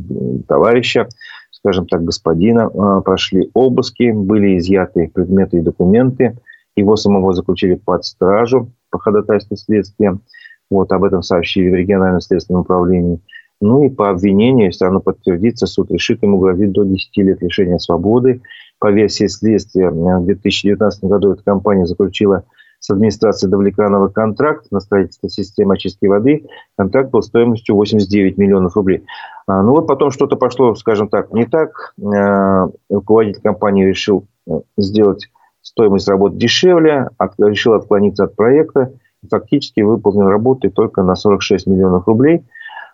товарища, 0.47 1.07
скажем 1.51 1.87
так, 1.87 2.03
господина, 2.03 2.65
а, 2.65 3.01
прошли 3.01 3.49
обыски, 3.53 4.11
были 4.11 4.57
изъяты 4.57 5.09
предметы 5.13 5.59
и 5.59 5.61
документы– 5.61 6.37
его 6.77 6.95
самого 6.95 7.33
заключили 7.33 7.75
под 7.75 8.05
стражу 8.05 8.71
по 8.97 9.03
ходатайству 9.03 9.55
следствия. 9.55 10.17
Вот 10.69 10.91
об 10.91 11.03
этом 11.03 11.21
сообщили 11.21 11.69
в 11.69 11.75
региональном 11.75 12.19
следственном 12.19 12.61
управлении. 12.61 13.19
Ну 13.61 13.85
и 13.85 13.89
по 13.89 14.09
обвинению, 14.09 14.67
если 14.67 14.85
оно 14.85 14.99
подтвердится, 14.99 15.65
суд 15.65 15.89
решит, 15.91 16.21
ему 16.21 16.37
грозит 16.39 16.71
до 16.71 16.83
10 16.83 17.17
лет 17.17 17.41
лишения 17.41 17.77
свободы. 17.77 18.41
По 18.79 18.91
версии 18.91 19.27
следствия, 19.27 19.89
в 19.89 20.25
2019 20.25 21.03
году 21.05 21.33
эта 21.33 21.43
компания 21.43 21.85
заключила 21.85 22.43
с 22.79 22.91
администрацией 22.91 23.49
Давлеканова 23.49 24.09
контракт 24.09 24.67
на 24.69 24.79
строительство 24.79 25.29
системы 25.29 25.75
очистки 25.75 26.05
воды. 26.05 26.45
Контракт 26.77 27.09
был 27.09 27.23
стоимостью 27.23 27.75
89 27.75 28.37
миллионов 28.37 28.75
рублей. 28.75 29.03
А, 29.47 29.63
ну 29.63 29.71
вот 29.71 29.87
потом 29.87 30.11
что-то 30.11 30.35
пошло, 30.35 30.75
скажем 30.75 31.09
так, 31.09 31.33
не 31.33 31.45
так. 31.45 31.95
А, 31.99 32.69
руководитель 32.89 33.41
компании 33.41 33.85
решил 33.85 34.27
э, 34.47 34.59
сделать 34.77 35.27
стоимость 35.77 36.09
работ 36.09 36.37
дешевле, 36.37 37.09
от, 37.19 37.33
решил 37.37 37.73
отклониться 37.73 38.23
от 38.23 38.35
проекта, 38.35 38.93
фактически 39.29 39.81
выполнил 39.81 40.27
работы 40.27 40.69
только 40.69 41.03
на 41.03 41.15
46 41.15 41.67
миллионов 41.67 42.07
рублей. 42.07 42.43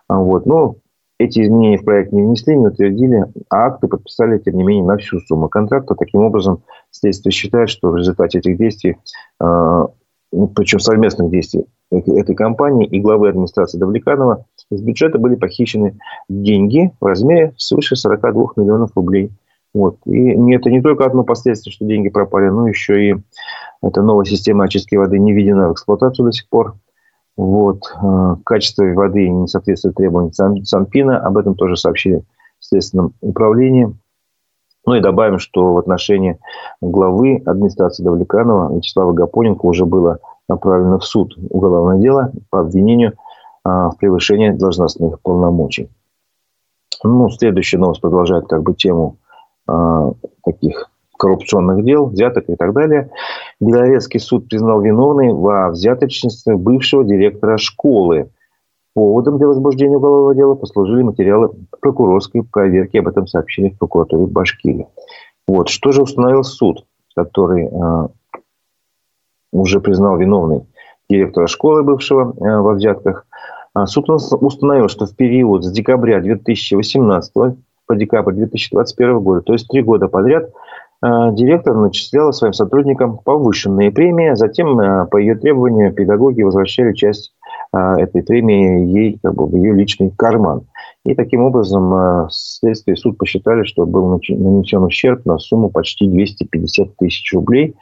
А, 0.06 0.18
вот. 0.18 0.44
Но 0.44 0.76
эти 1.18 1.42
изменения 1.42 1.78
в 1.78 1.84
проект 1.84 2.12
не 2.12 2.22
внесли, 2.22 2.56
не 2.56 2.66
утвердили, 2.66 3.24
а 3.48 3.66
акты 3.66 3.88
подписали, 3.88 4.38
тем 4.38 4.56
не 4.56 4.64
менее, 4.64 4.84
на 4.84 4.98
всю 4.98 5.18
сумму 5.20 5.48
контракта. 5.48 5.94
Таким 5.94 6.20
образом, 6.20 6.62
следствие 6.90 7.32
считает, 7.32 7.70
что 7.70 7.88
в 7.88 7.96
результате 7.96 8.38
этих 8.38 8.58
действий, 8.58 8.96
а, 9.40 9.86
ну, 10.30 10.48
причем 10.48 10.78
совместных 10.78 11.30
действий 11.30 11.64
этой 11.90 12.34
компании 12.34 12.86
и 12.86 13.00
главы 13.00 13.30
администрации 13.30 13.78
Давлеканова, 13.78 14.44
из 14.70 14.82
бюджета 14.82 15.18
были 15.18 15.36
похищены 15.36 15.96
деньги 16.28 16.90
в 17.00 17.06
размере 17.06 17.54
свыше 17.56 17.96
42 17.96 18.52
миллионов 18.56 18.90
рублей– 18.94 19.30
вот. 19.74 19.98
И 20.06 20.52
это 20.52 20.70
не 20.70 20.80
только 20.80 21.04
одно 21.04 21.24
последствие, 21.24 21.72
что 21.72 21.84
деньги 21.84 22.08
пропали, 22.08 22.48
но 22.48 22.68
еще 22.68 23.10
и 23.10 23.16
эта 23.82 24.02
новая 24.02 24.24
система 24.24 24.64
очистки 24.64 24.94
воды 24.94 25.18
не 25.18 25.32
введена 25.32 25.68
в 25.68 25.72
эксплуатацию 25.72 26.26
до 26.26 26.32
сих 26.32 26.48
пор. 26.48 26.76
Вот. 27.36 27.82
Э, 28.00 28.36
качество 28.44 28.84
воды 28.84 29.28
не 29.28 29.48
соответствует 29.48 29.96
требованиям 29.96 30.64
Санпина. 30.64 31.18
Об 31.18 31.36
этом 31.36 31.56
тоже 31.56 31.76
сообщили 31.76 32.22
в 32.60 32.64
Следственном 32.64 33.14
управлении. 33.20 33.92
Ну 34.86 34.94
и 34.94 35.00
добавим, 35.00 35.38
что 35.38 35.74
в 35.74 35.78
отношении 35.78 36.38
главы 36.80 37.42
администрации 37.44 38.04
Давлеканова 38.04 38.76
Вячеслава 38.76 39.12
Гапоненко 39.12 39.66
уже 39.66 39.86
было 39.86 40.18
направлено 40.48 40.98
в 40.98 41.04
суд 41.04 41.34
уголовное 41.50 41.98
дело 41.98 42.30
по 42.50 42.60
обвинению 42.60 43.14
э, 43.64 43.68
в 43.68 43.94
превышении 43.98 44.50
должностных 44.50 45.20
полномочий. 45.20 45.90
Ну, 47.02 47.28
следующая 47.30 47.78
новость 47.78 48.00
продолжает 48.00 48.46
как 48.46 48.62
бы 48.62 48.74
тему 48.74 49.16
таких 50.44 50.90
коррупционных 51.16 51.84
дел, 51.84 52.06
взяток 52.06 52.48
и 52.48 52.56
так 52.56 52.72
далее. 52.72 53.10
Белорецкий 53.60 54.20
суд 54.20 54.48
признал 54.48 54.80
виновной 54.80 55.32
во 55.32 55.70
взяточничестве 55.70 56.56
бывшего 56.56 57.04
директора 57.04 57.56
школы. 57.56 58.30
Поводом 58.94 59.38
для 59.38 59.48
возбуждения 59.48 59.96
уголовного 59.96 60.34
дела 60.34 60.54
послужили 60.54 61.02
материалы 61.02 61.50
прокурорской 61.80 62.44
проверки. 62.44 62.98
Об 62.98 63.08
этом 63.08 63.26
сообщили 63.26 63.70
в 63.70 63.78
прокуратуре 63.78 64.26
Башкирии. 64.26 64.86
Вот. 65.48 65.68
Что 65.68 65.92
же 65.92 66.02
установил 66.02 66.44
суд, 66.44 66.84
который 67.16 67.66
э, 67.66 68.08
уже 69.52 69.80
признал 69.80 70.16
виновной 70.16 70.66
директора 71.08 71.46
школы 71.48 71.82
бывшего 71.82 72.34
э, 72.36 72.60
во 72.60 72.74
взятках? 72.74 73.26
Суд 73.86 74.08
установил, 74.08 74.88
что 74.88 75.06
в 75.06 75.16
период 75.16 75.64
с 75.64 75.72
декабря 75.72 76.20
2018 76.20 77.56
по 77.86 77.94
декабрь 77.96 78.34
2021 78.34 79.20
года, 79.20 79.40
то 79.42 79.52
есть 79.52 79.68
три 79.68 79.82
года 79.82 80.08
подряд, 80.08 80.50
э, 81.02 81.06
директор 81.32 81.74
начисляла 81.76 82.32
своим 82.32 82.52
сотрудникам 82.52 83.18
повышенные 83.18 83.90
премии, 83.90 84.34
затем 84.34 84.78
э, 84.78 85.06
по 85.06 85.16
ее 85.16 85.34
требованию 85.34 85.92
педагоги 85.92 86.42
возвращали 86.42 86.92
часть 86.94 87.34
э, 87.74 87.78
этой 87.78 88.22
премии 88.22 88.86
ей 88.86 89.18
как 89.22 89.34
бы, 89.34 89.46
в 89.46 89.54
ее 89.54 89.74
личный 89.74 90.10
карман. 90.10 90.62
И 91.04 91.14
таким 91.14 91.42
образом 91.42 92.28
следствие 92.30 92.94
и 92.94 92.98
суд 92.98 93.18
посчитали, 93.18 93.64
что 93.64 93.84
был 93.84 94.08
нанесен 94.08 94.82
ущерб 94.84 95.26
на 95.26 95.38
сумму 95.38 95.68
почти 95.68 96.08
250 96.08 96.96
тысяч 96.96 97.30
рублей. 97.34 97.74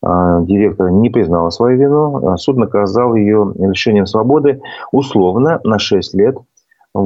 Директор 0.00 0.88
не 0.92 1.10
признала 1.10 1.50
свою 1.50 1.76
вину. 1.76 2.36
Суд 2.36 2.56
наказал 2.56 3.16
ее 3.16 3.52
лишением 3.58 4.06
свободы 4.06 4.60
условно 4.92 5.60
на 5.64 5.80
6 5.80 6.14
лет 6.14 6.36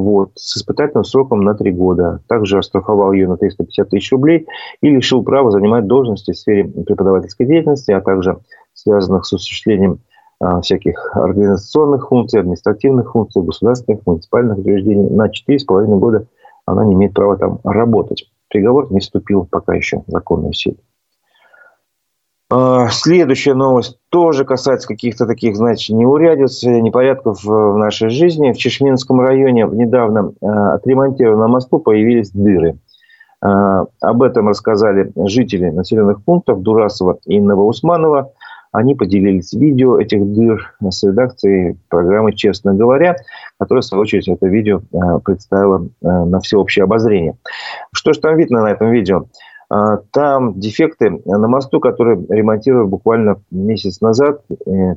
вот, 0.01 0.31
с 0.35 0.57
испытательным 0.57 1.03
сроком 1.03 1.41
на 1.41 1.53
три 1.53 1.71
года. 1.71 2.21
Также 2.27 2.57
оштрафовал 2.57 3.13
ее 3.13 3.27
на 3.27 3.37
350 3.37 3.89
тысяч 3.89 4.11
рублей 4.11 4.47
и 4.81 4.89
лишил 4.89 5.23
права 5.23 5.51
занимать 5.51 5.87
должности 5.87 6.31
в 6.31 6.37
сфере 6.37 6.65
преподавательской 6.65 7.45
деятельности, 7.45 7.91
а 7.91 8.01
также 8.01 8.39
связанных 8.73 9.25
с 9.25 9.33
осуществлением 9.33 9.99
а, 10.39 10.61
всяких 10.61 11.15
организационных 11.15 12.09
функций, 12.09 12.39
административных 12.39 13.11
функций, 13.11 13.41
государственных, 13.41 14.01
муниципальных 14.05 14.57
учреждений. 14.57 15.09
На 15.09 15.27
4,5 15.27 15.85
года 15.99 16.27
она 16.65 16.85
не 16.85 16.93
имеет 16.95 17.13
права 17.13 17.37
там 17.37 17.59
работать. 17.63 18.29
Приговор 18.49 18.91
не 18.91 18.99
вступил 18.99 19.47
пока 19.49 19.73
еще 19.73 20.03
в 20.05 20.11
законную 20.11 20.53
силу. 20.53 20.77
А, 22.55 22.89
следующая 22.89 23.55
новость 23.55 23.97
тоже 24.09 24.45
касается 24.45 24.87
каких-то 24.87 25.25
таких, 25.25 25.55
значит, 25.55 25.95
неурядиц, 25.95 26.61
непорядков 26.61 27.43
в 27.43 27.77
нашей 27.77 28.09
жизни. 28.09 28.51
В 28.51 28.57
Чешминском 28.57 29.19
районе 29.21 29.65
в 29.65 29.73
недавно 29.73 30.33
а, 30.39 30.75
отремонтированном 30.75 31.49
мосту 31.49 31.79
появились 31.79 32.29
дыры. 32.29 32.77
А, 33.41 33.85
об 34.01 34.21
этом 34.21 34.49
рассказали 34.49 35.11
жители 35.27 35.71
населенных 35.71 36.23
пунктов 36.23 36.61
Дурасова 36.61 37.17
и 37.25 37.39
Новоусманова. 37.39 38.31
Они 38.71 38.93
поделились 38.93 39.53
видео 39.53 39.99
этих 39.99 40.23
дыр 40.23 40.75
с 40.87 41.03
редакцией 41.03 41.79
программы 41.89 42.33
«Честно 42.33 42.75
говоря», 42.75 43.15
которая, 43.59 43.81
в 43.81 43.85
свою 43.85 44.03
очередь, 44.03 44.27
это 44.27 44.45
видео 44.47 44.81
представила 45.23 45.87
на 46.01 46.39
всеобщее 46.39 46.83
обозрение. 46.83 47.35
Что 47.91 48.13
же 48.13 48.19
там 48.19 48.35
видно 48.35 48.61
на 48.61 48.71
этом 48.71 48.91
видео? 48.91 49.25
А, 49.69 49.97
там 50.11 50.59
дефекты 50.59 51.21
на 51.25 51.47
мосту, 51.47 51.79
который 51.79 52.17
ремонтировали 52.29 52.87
буквально 52.87 53.41
месяц 53.51 54.01
назад. 54.01 54.41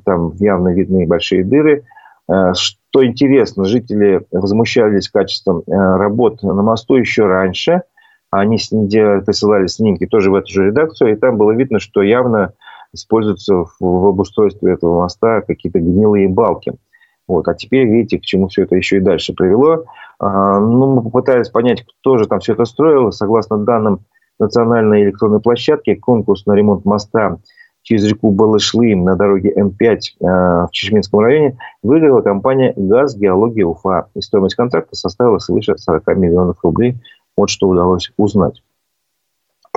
Там 0.04 0.34
явно 0.36 0.68
видны 0.68 1.06
большие 1.06 1.44
дыры. 1.44 1.84
А, 2.28 2.54
что 2.54 3.04
интересно, 3.04 3.64
жители 3.64 4.26
возмущались 4.30 5.08
качеством 5.08 5.62
э, 5.66 5.72
работ 5.72 6.42
на 6.42 6.62
мосту 6.62 6.96
еще 6.96 7.26
раньше. 7.26 7.82
Они 8.30 8.56
присылали 8.56 9.66
снимки 9.66 10.06
тоже 10.06 10.30
в 10.30 10.34
эту 10.34 10.52
же 10.52 10.66
редакцию, 10.66 11.12
и 11.12 11.16
там 11.16 11.38
было 11.38 11.52
видно, 11.52 11.78
что 11.78 12.02
явно 12.02 12.52
используются 12.92 13.64
в 13.78 14.06
обустройстве 14.06 14.72
этого 14.72 15.02
моста 15.02 15.42
какие-то 15.42 15.78
гнилые 15.78 16.28
балки. 16.28 16.72
Вот. 17.28 17.46
А 17.48 17.54
теперь 17.54 17.86
видите, 17.86 18.18
к 18.18 18.22
чему 18.22 18.48
все 18.48 18.62
это 18.62 18.76
еще 18.76 18.98
и 18.98 19.00
дальше 19.00 19.32
привело. 19.32 19.84
А, 20.18 20.58
ну, 20.58 20.94
мы 20.94 21.02
попытались 21.02 21.48
понять, 21.48 21.84
кто 21.84 22.18
же 22.18 22.26
там 22.26 22.40
все 22.40 22.52
это 22.54 22.64
строил. 22.64 23.12
Согласно 23.12 23.58
данным 23.58 24.00
национальной 24.38 25.04
электронной 25.04 25.40
площадке 25.40 25.96
конкурс 25.96 26.46
на 26.46 26.52
ремонт 26.54 26.84
моста 26.84 27.38
через 27.82 28.04
реку 28.04 28.32
Балышлы 28.32 28.96
на 28.96 29.14
дороге 29.16 29.52
М5 29.56 29.80
э, 29.80 29.96
в 30.20 30.68
Чешминском 30.72 31.20
районе 31.20 31.56
выиграла 31.82 32.20
компания 32.20 32.72
«Газ 32.76 33.16
Геология 33.16 33.64
Уфа». 33.64 34.08
И 34.14 34.20
стоимость 34.20 34.56
контракта 34.56 34.96
составила 34.96 35.38
свыше 35.38 35.78
40 35.78 36.16
миллионов 36.16 36.56
рублей. 36.64 36.96
Вот 37.36 37.48
что 37.48 37.68
удалось 37.68 38.10
узнать. 38.16 38.62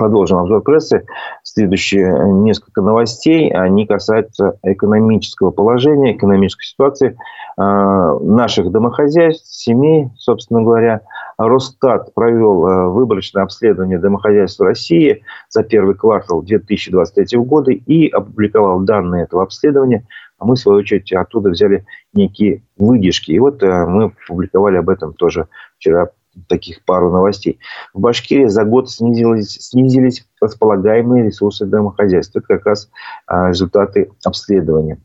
Продолжим 0.00 0.38
обзор 0.38 0.62
прессы. 0.62 1.04
Следующие 1.42 2.10
несколько 2.32 2.80
новостей, 2.80 3.50
они 3.50 3.84
касаются 3.84 4.58
экономического 4.62 5.50
положения, 5.50 6.16
экономической 6.16 6.64
ситуации 6.64 7.18
э, 7.58 8.18
наших 8.22 8.70
домохозяйств, 8.70 9.52
семей, 9.52 10.08
собственно 10.16 10.62
говоря. 10.62 11.02
Росстат 11.36 12.14
провел 12.14 12.66
э, 12.66 12.88
выборочное 12.88 13.42
обследование 13.42 13.98
домохозяйств 13.98 14.58
России 14.62 15.22
за 15.50 15.64
первый 15.64 15.94
квартал 15.96 16.40
2023 16.40 17.38
года 17.40 17.70
и 17.70 18.08
опубликовал 18.08 18.80
данные 18.80 19.24
этого 19.24 19.42
обследования. 19.42 20.06
А 20.38 20.46
мы, 20.46 20.54
в 20.54 20.58
свою 20.58 20.78
очередь, 20.78 21.12
оттуда 21.12 21.50
взяли 21.50 21.84
некие 22.14 22.62
выдержки. 22.78 23.32
И 23.32 23.38
вот 23.38 23.62
э, 23.62 23.84
мы 23.84 24.14
публиковали 24.26 24.78
об 24.78 24.88
этом 24.88 25.12
тоже 25.12 25.48
вчера 25.76 26.08
таких 26.48 26.84
пару 26.84 27.10
новостей. 27.10 27.58
В 27.92 28.00
Башкирии 28.00 28.46
за 28.46 28.64
год 28.64 28.90
снизились, 28.90 29.52
снизились 29.60 30.26
располагаемые 30.40 31.24
ресурсы 31.24 31.66
домохозяйств. 31.66 32.36
Это 32.36 32.46
как 32.46 32.66
раз 32.66 32.90
а, 33.26 33.48
результаты 33.48 34.10
обследования 34.24 34.98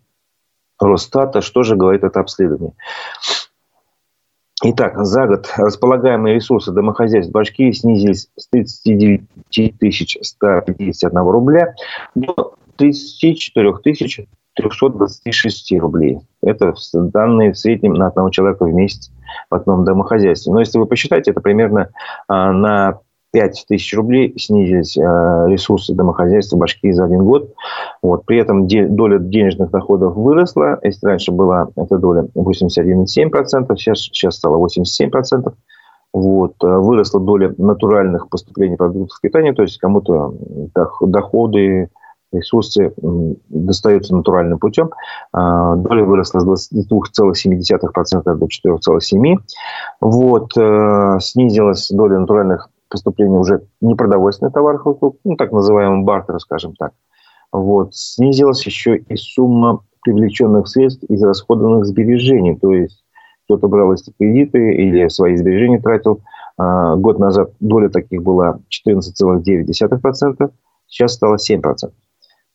Росстата. 0.80 1.42
Что 1.42 1.64
же 1.64 1.76
говорит 1.76 2.04
это 2.04 2.20
обследование? 2.20 2.74
Итак, 4.64 5.06
за 5.06 5.28
год 5.28 5.52
располагаемые 5.58 6.36
ресурсы 6.36 6.72
домохозяйств 6.72 7.32
Башкирии 7.32 7.72
снизились 7.72 8.30
с 8.38 8.48
39 8.48 10.26
151 10.26 11.18
рубля 11.20 11.76
до 12.16 12.56
34 12.78 13.74
326 14.56 15.80
рублей. 15.80 16.20
Это 16.42 16.74
данные 16.94 17.54
в 17.54 17.58
среднем 17.58 17.94
на 17.94 18.08
одного 18.08 18.30
человека 18.30 18.64
в 18.64 18.74
месяц 18.74 19.12
в 19.50 19.56
одном 19.56 19.84
домохозяйстве. 19.84 20.54
Но 20.54 20.60
если 20.60 20.80
вы 20.80 20.86
посчитаете, 20.86 21.32
это 21.32 21.42
примерно 21.42 21.90
а, 22.28 22.52
на 22.52 23.00
5 23.36 23.66
тысяч 23.68 23.94
рублей 23.94 24.34
снизились 24.38 24.98
а, 24.98 25.46
ресурсы 25.48 25.94
домохозяйства 25.94 26.56
Башкирии 26.58 26.94
за 26.94 27.04
один 27.04 27.26
год. 27.26 27.54
Вот. 28.02 28.26
При 28.26 28.38
этом 28.38 28.68
доля 28.68 29.20
денежных 29.20 29.72
доходов 29.72 30.16
выросла. 30.16 30.80
Если 30.84 31.06
раньше 31.06 31.34
была 31.34 31.68
эта 31.76 31.98
доля 31.98 32.28
81,7%, 32.34 33.76
сейчас, 33.76 34.00
сейчас 34.00 34.36
стала 34.38 34.66
87%. 34.66 35.54
Вот. 36.14 36.54
А, 36.64 36.80
выросла 36.80 37.20
доля 37.20 37.54
натуральных 37.58 38.30
поступлений 38.30 38.78
продуктов 38.78 39.20
питания, 39.20 39.52
то 39.52 39.64
есть 39.64 39.80
кому-то 39.80 40.34
доходы 41.02 41.90
ресурсы 42.32 42.94
достаются 43.50 44.16
натуральным 44.16 44.60
путем. 44.60 44.90
А, 45.32 45.76
доля 45.76 46.04
выросла 46.04 46.40
с 46.56 46.72
22,7% 46.72 48.24
до 48.24 48.46
4,7%. 48.46 49.38
Вот. 50.02 50.58
Э, 50.58 51.18
снизилась 51.20 51.90
доля 51.90 52.20
натуральных 52.20 52.70
поступлений 52.90 53.38
уже 53.38 53.64
непродовольственных 53.82 54.54
товаров 54.54 54.86
ну, 55.24 55.36
так 55.36 55.52
называемый 55.52 56.04
бартер, 56.04 56.40
скажем 56.40 56.74
так. 56.76 56.94
Вот. 57.52 57.96
Снизилась 57.96 58.66
еще 58.66 58.98
и 58.98 59.16
сумма 59.16 59.82
привлеченных 60.02 60.68
средств 60.68 61.04
из 61.10 61.24
расходованных 61.24 61.86
сбережений. 61.86 62.56
То 62.56 62.74
есть 62.74 63.04
кто-то 63.46 63.68
брал 63.68 63.94
эти 63.94 64.12
кредиты 64.18 64.76
или 64.76 65.08
свои 65.08 65.36
сбережения 65.36 65.80
тратил. 65.80 66.22
А, 66.58 66.96
год 66.96 67.20
назад 67.20 67.52
доля 67.60 67.90
таких 67.90 68.24
была 68.24 68.60
14,9%, 68.88 70.52
сейчас 70.88 71.14
стало 71.14 71.36
7%. 71.36 71.62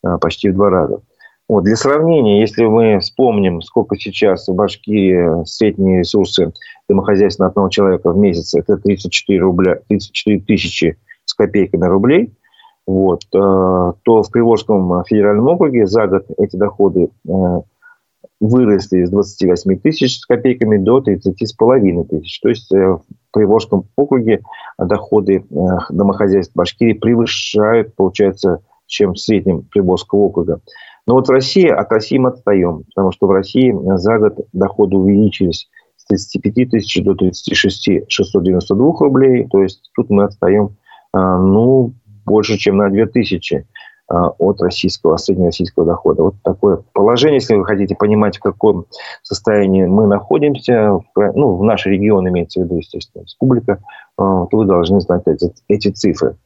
А, 0.03 0.19
почти 0.19 0.51
в 0.51 0.55
два 0.55 0.71
раза. 0.71 1.01
Вот, 1.49 1.65
для 1.65 1.75
сравнения, 1.75 2.41
если 2.41 2.65
мы 2.65 3.01
вспомним, 3.01 3.61
сколько 3.61 3.97
сейчас 3.97 4.47
в 4.47 4.55
Башкирии 4.55 5.45
средние 5.47 6.01
ресурсы 6.01 6.53
домохозяйства 6.89 7.47
одного 7.47 7.69
человека 7.69 8.13
в 8.13 8.17
месяц, 8.17 8.55
это 8.55 8.77
34, 8.77 9.41
рубля, 9.41 9.81
34 9.89 10.41
тысячи 10.43 10.97
с 11.25 11.35
копейками 11.35 11.87
рублей, 11.87 12.33
вот, 12.87 13.23
э, 13.25 13.39
то 14.03 14.23
в 14.23 14.31
Приволжском 14.31 15.05
федеральном 15.05 15.49
округе 15.49 15.87
за 15.87 16.07
год 16.07 16.27
эти 16.39 16.57
доходы 16.57 17.11
э, 17.29 17.61
выросли 18.41 19.05
с 19.05 19.11
28 19.11 19.79
тысяч 19.81 20.21
с 20.21 20.27
копейками 20.27 20.79
до 20.79 21.01
30 21.01 21.49
с 21.49 21.53
половиной 21.53 22.05
тысяч. 22.05 22.41
То 22.41 22.49
есть 22.49 22.73
э, 22.73 22.77
в 22.79 23.03
Приволжском 23.33 23.87
округе 23.97 24.43
доходы 24.79 25.45
домохозяйств 25.91 26.55
Башкирии 26.55 26.95
превышают, 26.95 27.95
получается, 27.97 28.61
чем 28.91 29.15
в 29.15 29.19
среднем 29.19 29.63
Приморского 29.63 30.21
округа. 30.21 30.61
Но 31.07 31.15
вот 31.15 31.29
в 31.29 31.31
России, 31.31 31.67
от 31.67 31.91
России 31.91 32.19
мы 32.19 32.31
отстаем, 32.31 32.85
потому 32.85 33.13
что 33.13 33.27
в 33.27 33.31
России 33.31 33.75
за 33.97 34.19
год 34.19 34.47
доходы 34.53 34.97
увеличились 34.97 35.69
с 35.97 36.05
35 36.07 36.71
тысяч 36.71 37.03
до 37.03 37.15
36 37.15 38.09
692 38.09 38.93
рублей. 39.01 39.47
То 39.51 39.63
есть 39.63 39.91
тут 39.95 40.11
мы 40.11 40.25
отстаем 40.25 40.77
а, 41.13 41.39
ну, 41.39 41.95
больше, 42.27 42.59
чем 42.59 42.77
на 42.77 42.91
2 42.91 43.07
тысячи. 43.07 43.67
А, 44.13 44.31
от 44.39 44.61
российского, 44.61 45.17
среднероссийского 45.19 45.87
дохода. 45.87 46.25
Вот 46.25 46.35
такое 46.43 46.83
положение, 46.95 47.37
если 47.37 47.55
вы 47.55 47.65
хотите 47.65 47.95
понимать, 47.95 48.39
в 48.39 48.41
каком 48.41 48.87
состоянии 49.23 49.85
мы 49.85 50.09
находимся, 50.09 50.99
ну, 51.15 51.57
в 51.57 51.63
нашей 51.63 51.93
регион 51.93 52.29
имеется 52.29 52.61
в 52.61 52.65
виду, 52.65 52.79
естественно, 52.79 53.23
республика, 53.23 53.79
то 54.21 54.57
вы 54.57 54.65
должны 54.67 55.01
знать 55.01 55.23
эти, 55.27 55.53
эти 55.69 55.89
цифры. 55.89 56.37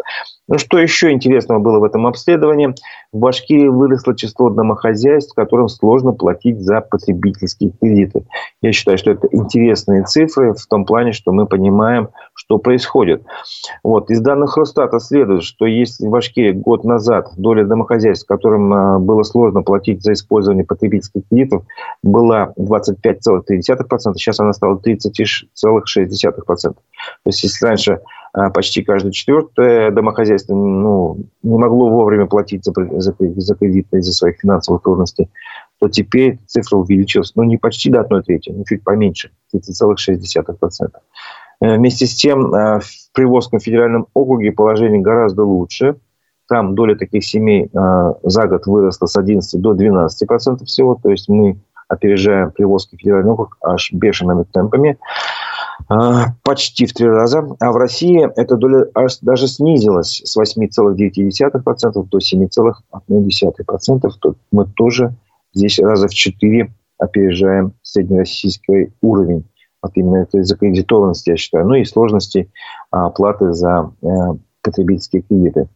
Ну, 0.47 0.59
что 0.59 0.79
еще 0.79 1.11
интересного 1.11 1.59
было 1.59 1.79
в 1.79 1.85
этом 1.85 2.07
обследовании? 2.07 2.75
В 3.13 3.19
Башкирии 3.19 3.69
выросло 3.69 4.15
число 4.15 4.51
домохозяйств, 4.51 5.35
которым 5.35 5.69
сложно 5.69 6.13
платить 6.13 6.61
за 6.61 6.83
потребительские 6.83 7.71
кредиты. 7.81 8.27
Я 8.61 8.73
считаю, 8.73 8.99
что 8.99 9.13
это 9.13 9.27
интересные 9.33 10.05
цифры 10.05 10.53
в 10.53 10.67
том 10.67 10.85
плане, 10.85 11.13
что 11.13 11.33
мы 11.33 11.47
понимаем, 11.47 12.09
что 12.35 12.59
происходит. 12.59 13.23
Вот. 13.83 14.11
Из 14.11 14.21
данных 14.21 14.59
Росстата 14.59 14.99
следует, 14.99 15.45
что 15.45 15.65
если 15.65 16.07
в 16.07 16.11
Башкирии 16.11 16.53
год 16.53 16.85
назад 16.85 17.31
доля 17.37 17.65
домохозяйств, 17.65 18.27
которым 18.27 18.73
а, 18.75 18.99
было 18.99 19.23
сложно 19.23 19.63
платить 19.63 20.03
за 20.03 20.13
использование 20.13 20.67
потребительских 20.67 21.23
кредитов, 21.31 21.63
была 22.03 22.53
25,3%, 22.59 24.15
сейчас 24.17 24.41
она 24.41 24.53
стала 24.53 24.77
30,6%. 24.77 26.57
То 26.63 26.77
есть, 27.27 27.43
если 27.43 27.64
раньше 27.65 28.01
а, 28.33 28.51
почти 28.51 28.83
каждое 28.83 29.13
четвертое 29.13 29.91
домохозяйство 29.91 30.55
ну, 30.55 31.19
не 31.43 31.59
могло 31.59 31.89
вовремя 31.89 32.27
платить 32.27 32.65
за, 32.65 32.73
за, 33.01 33.15
за 33.19 33.55
кредиты 33.55 33.99
из-за 33.99 34.13
своих 34.13 34.41
финансовых 34.41 34.83
трудностей, 34.83 35.31
то 35.79 35.89
теперь 35.89 36.39
цифра 36.47 36.77
увеличилась, 36.77 37.33
ну, 37.35 37.43
не 37.45 37.57
почти 37.57 37.91
до 37.91 38.01
одной 38.01 38.23
трети, 38.23 38.51
но 38.51 38.65
чуть 38.65 38.83
поменьше, 38.83 39.31
30,6%. 39.55 40.91
Э, 41.61 41.77
вместе 41.77 42.07
с 42.07 42.15
тем, 42.15 42.55
э, 42.55 42.81
в 42.81 43.13
Приволжском 43.13 43.61
федеральном 43.61 44.09
округе 44.15 44.53
положение 44.53 45.01
гораздо 45.01 45.45
лучше. 45.45 45.97
Там 46.49 46.75
доля 46.75 46.95
таких 46.97 47.25
семей 47.25 47.71
э, 47.73 48.13
за 48.23 48.47
год 48.47 48.67
выросла 48.67 49.07
с 49.07 49.17
11 49.17 49.61
до 49.61 49.75
12% 49.75 50.65
всего, 50.65 50.99
то 51.01 51.11
есть 51.11 51.29
мы 51.29 51.59
опережаем 51.89 52.51
Приволжский 52.51 52.99
федеральный 52.99 53.33
округ 53.33 53.57
аж 53.63 53.93
бешеными 53.93 54.45
темпами. 54.45 54.99
А, 55.89 56.35
почти 56.43 56.87
в 56.87 56.93
три 56.93 57.07
раза. 57.07 57.47
А 57.61 57.73
в 57.73 57.77
России 57.77 58.29
эта 58.37 58.57
доля 58.57 58.87
даже 59.23 59.49
снизилась 59.49 60.23
с 60.25 60.39
8,9% 60.39 62.09
до 62.09 62.19
7,1%. 62.19 64.11
То 64.21 64.35
мы 64.51 64.67
тоже 64.67 65.15
здесь 65.53 65.79
раза 65.79 66.09
в 66.09 66.15
четыре 66.15 66.73
опережаем 66.99 67.73
среднероссийский 67.83 68.93
уровень. 69.03 69.45
Вот 69.83 69.93
именно 69.97 70.17
этой 70.23 70.43
закредитованности, 70.45 71.31
я 71.31 71.37
считаю. 71.37 71.67
Ну 71.67 71.75
и 71.75 71.85
сложности 71.85 72.51
оплаты 72.91 73.53
за 73.53 73.93
э, 74.03 74.07
потребительские 74.63 75.23
кредиты. 75.23 75.69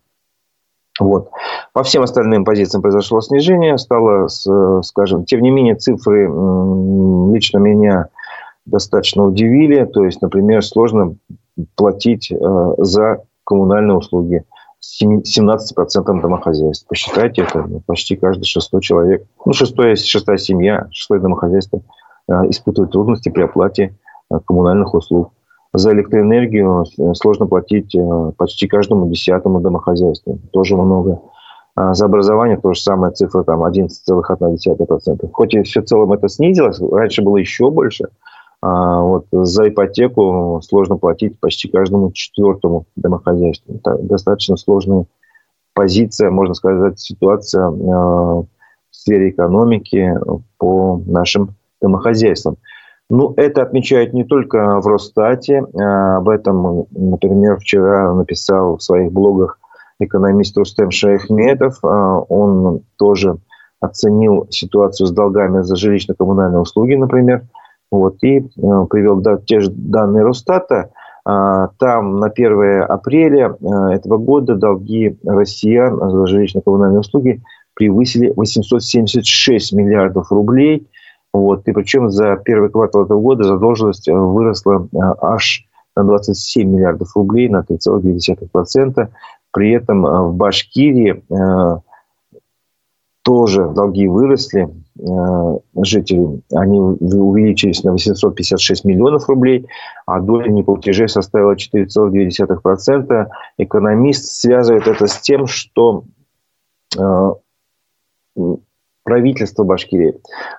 Вот. 0.99 1.31
По 1.73 1.83
всем 1.83 2.03
остальным 2.03 2.45
позициям 2.45 2.83
произошло 2.83 3.21
снижение, 3.21 3.79
стало, 3.79 4.29
скажем, 4.83 5.25
тем 5.25 5.43
не 5.43 5.51
менее 5.51 5.77
цифры 5.77 6.25
лично 7.33 7.59
меня 7.59 8.09
достаточно 8.69 9.25
удивили. 9.25 9.85
То 9.85 10.05
есть, 10.05 10.23
например, 10.23 10.65
сложно 10.65 11.17
платить 11.77 12.31
э, 12.31 12.75
за 12.79 13.23
коммунальные 13.45 13.97
услуги 13.97 14.45
17% 15.03 16.21
домохозяйств. 16.21 16.87
Посчитайте, 16.89 17.43
это 17.43 17.63
ну, 17.63 17.83
почти 17.85 18.17
каждый 18.17 18.45
шестой 18.45 18.81
человек. 18.81 19.27
Ну, 19.45 19.53
шестое, 19.53 19.97
шестая 19.97 20.37
семья, 20.37 20.87
шестое 20.93 21.21
домохозяйство 21.21 21.81
э, 22.29 22.33
испытывает 22.51 22.93
трудности 22.93 23.29
при 23.29 23.43
оплате 23.43 23.97
э, 24.31 24.39
коммунальных 24.47 24.95
услуг. 24.95 25.33
За 25.75 25.93
электроэнергию 25.93 26.87
сложно 27.15 27.47
платить 27.47 27.95
почти 28.39 28.67
каждому 28.67 29.07
десятому 29.11 29.61
домохозяйству. 29.61 30.39
Тоже 30.51 30.79
много. 30.79 31.21
А 31.75 31.93
за 31.93 32.07
образование 32.07 32.57
то 32.57 32.73
же 32.73 32.81
самое, 32.81 33.13
цифра 33.13 33.43
там 33.43 33.63
11,1%. 33.63 35.31
Хоть 35.31 35.55
и 35.55 35.63
все 35.65 35.83
в 35.83 35.85
целом 35.85 36.15
это 36.15 36.29
снизилось, 36.29 36.81
раньше 36.81 37.21
было 37.21 37.37
еще 37.37 37.71
больше– 37.71 38.09
а 38.61 39.01
вот 39.01 39.27
за 39.31 39.69
ипотеку 39.69 40.61
сложно 40.65 40.97
платить 40.97 41.39
почти 41.39 41.69
каждому 41.69 42.11
четвертому 42.13 42.87
домохозяйству. 42.97 43.77
Это 43.77 43.99
достаточно 43.99 44.57
сложная 44.57 45.07
позиция, 45.75 46.31
можно 46.31 46.55
сказать, 46.55 46.99
ситуация 46.99 47.67
а, 47.67 47.71
в 47.71 48.47
сфере 48.91 49.31
экономики 49.31 50.13
по 50.59 51.01
нашим 51.07 51.55
домохозяйствам. 51.81 52.57
Ну, 53.11 53.33
это 53.37 53.63
отмечают 53.63 54.13
не 54.13 54.25
только 54.25 54.81
в 54.81 54.87
Росстате. 54.87 55.65
А 55.79 56.17
об 56.17 56.29
этом, 56.29 56.87
например, 56.91 57.59
вчера 57.59 58.13
написал 58.13 58.77
в 58.77 58.83
своих 58.83 59.13
блогах 59.13 59.59
экономист 60.01 60.57
Рустем 60.59 60.91
Шайхметов. 60.91 61.79
Он 61.83 62.81
тоже 62.97 63.39
оценил 63.81 64.47
ситуацию 64.51 65.07
с 65.07 65.13
долгами 65.13 65.63
за 65.63 65.77
жилищно-коммунальные 65.77 66.61
услуги, 66.61 66.95
например, 66.95 67.45
вот, 67.91 68.23
и 68.23 68.41
привел 68.41 69.21
да, 69.21 69.39
те 69.39 69.61
же 69.61 69.71
данные 69.71 70.25
Росстата. 70.25 70.91
Там 71.25 72.21
на 72.21 72.29
1 72.29 72.83
апреля 72.89 73.57
этого 73.91 74.17
года 74.17 74.55
долги 74.55 75.19
россиян 75.25 75.99
за 75.99 76.25
жилищно-коммунальные 76.25 77.01
услуги 77.01 77.43
превысили 77.75 78.33
876 78.35 79.73
миллиардов 79.73 80.33
рублей. 80.33 80.89
Вот, 81.33 81.69
и 81.69 81.73
причем 81.73 82.11
за 82.11 82.37
первый 82.37 82.71
квартал 82.71 83.05
этого 83.05 83.21
года 83.21 83.45
задолженность 83.45 84.09
выросла 84.09 84.89
аж 85.21 85.65
на 85.99 86.05
27 86.05 86.69
миллиардов 86.69 87.15
рублей, 87.15 87.49
на 87.49 87.61
3,2%. 87.61 89.09
При 89.53 89.73
этом 89.73 90.07
э, 90.07 90.23
в 90.29 90.35
Башкирии 90.35 91.23
э, 91.31 91.81
тоже 93.29 93.69
долги 93.69 94.09
выросли, 94.09 94.71
э, 94.99 95.59
жители, 95.83 96.41
они 96.51 96.81
увеличились 96.81 97.85
на 97.85 97.93
856 97.93 98.87
миллионов 98.87 99.29
рублей, 99.29 99.67
а 100.07 100.19
доля 100.21 100.51
неплатежей 100.51 101.11
составила 101.11 101.55
4,2%. 101.55 103.27
Экономист 103.59 104.25
связывает 104.25 104.89
это 104.89 105.07
с 105.07 105.21
тем, 105.21 105.47
что 105.47 106.05
правительство 109.05 109.65
Башкирии 109.65 110.15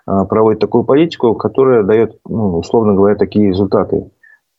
проводит 0.05 0.59
такую 0.59 0.83
политику, 0.83 1.33
которая 1.33 1.81
дает, 1.81 2.19
ну, 2.27 2.59
условно 2.59 2.93
говоря, 2.93 3.15
такие 3.15 3.47
результаты. 3.47 4.11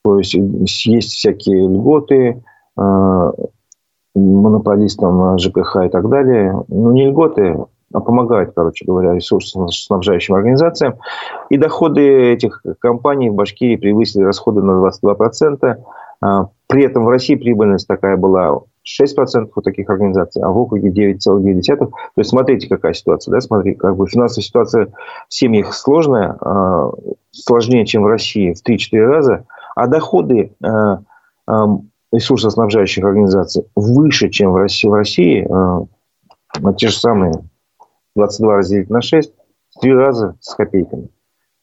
То 0.02 0.18
есть 0.18 0.34
есть 0.34 1.12
всякие 1.12 1.68
льготы 1.68 2.42
э, 2.76 3.30
монополистам 4.16 5.38
ЖКХ 5.38 5.84
и 5.86 5.88
так 5.88 6.08
далее. 6.08 6.60
Ну, 6.66 6.90
не 6.90 7.06
льготы, 7.06 7.56
помогают, 7.92 8.52
короче 8.54 8.84
говоря, 8.84 9.14
ресурсоснабжающим 9.14 10.34
организациям. 10.34 10.94
И 11.48 11.56
доходы 11.56 12.32
этих 12.32 12.62
компаний 12.78 13.30
в 13.30 13.34
Башкирии 13.34 13.76
превысили 13.76 14.22
расходы 14.22 14.62
на 14.62 14.72
22%. 14.72 15.76
А, 16.22 16.48
при 16.68 16.84
этом 16.84 17.04
в 17.04 17.08
России 17.08 17.34
прибыльность 17.34 17.88
такая 17.88 18.16
была 18.16 18.60
6% 18.84 19.50
у 19.54 19.60
таких 19.62 19.90
организаций, 19.90 20.42
а 20.42 20.50
в 20.50 20.58
округе 20.58 20.90
9,2%. 20.90 21.76
То 21.76 21.90
есть 22.16 22.30
смотрите, 22.30 22.68
какая 22.68 22.92
ситуация. 22.92 23.32
Да? 23.32 23.40
Смотри, 23.40 23.74
как 23.74 23.96
бы 23.96 24.06
финансовая 24.06 24.44
ситуация 24.44 24.86
в 25.28 25.34
семьях 25.34 25.74
сложная, 25.74 26.36
а, 26.40 26.92
сложнее, 27.32 27.86
чем 27.86 28.02
в 28.02 28.06
России 28.06 28.52
в 28.52 28.62
3-4 28.62 29.06
раза– 29.06 29.44
а 29.74 29.86
доходы 29.86 30.52
ресурсоснабжающих 32.12 33.04
организаций 33.04 33.64
выше, 33.74 34.28
чем 34.28 34.52
в 34.52 34.56
России, 34.56 34.88
в 34.88 34.94
России 34.94 35.48
те 36.76 36.88
же 36.88 36.98
самые 36.98 37.32
22 38.20 38.56
разделить 38.56 38.90
на 38.90 39.00
6, 39.02 39.32
в 39.76 39.80
три 39.80 39.94
раза 39.94 40.36
с 40.40 40.54
копейками. 40.54 41.08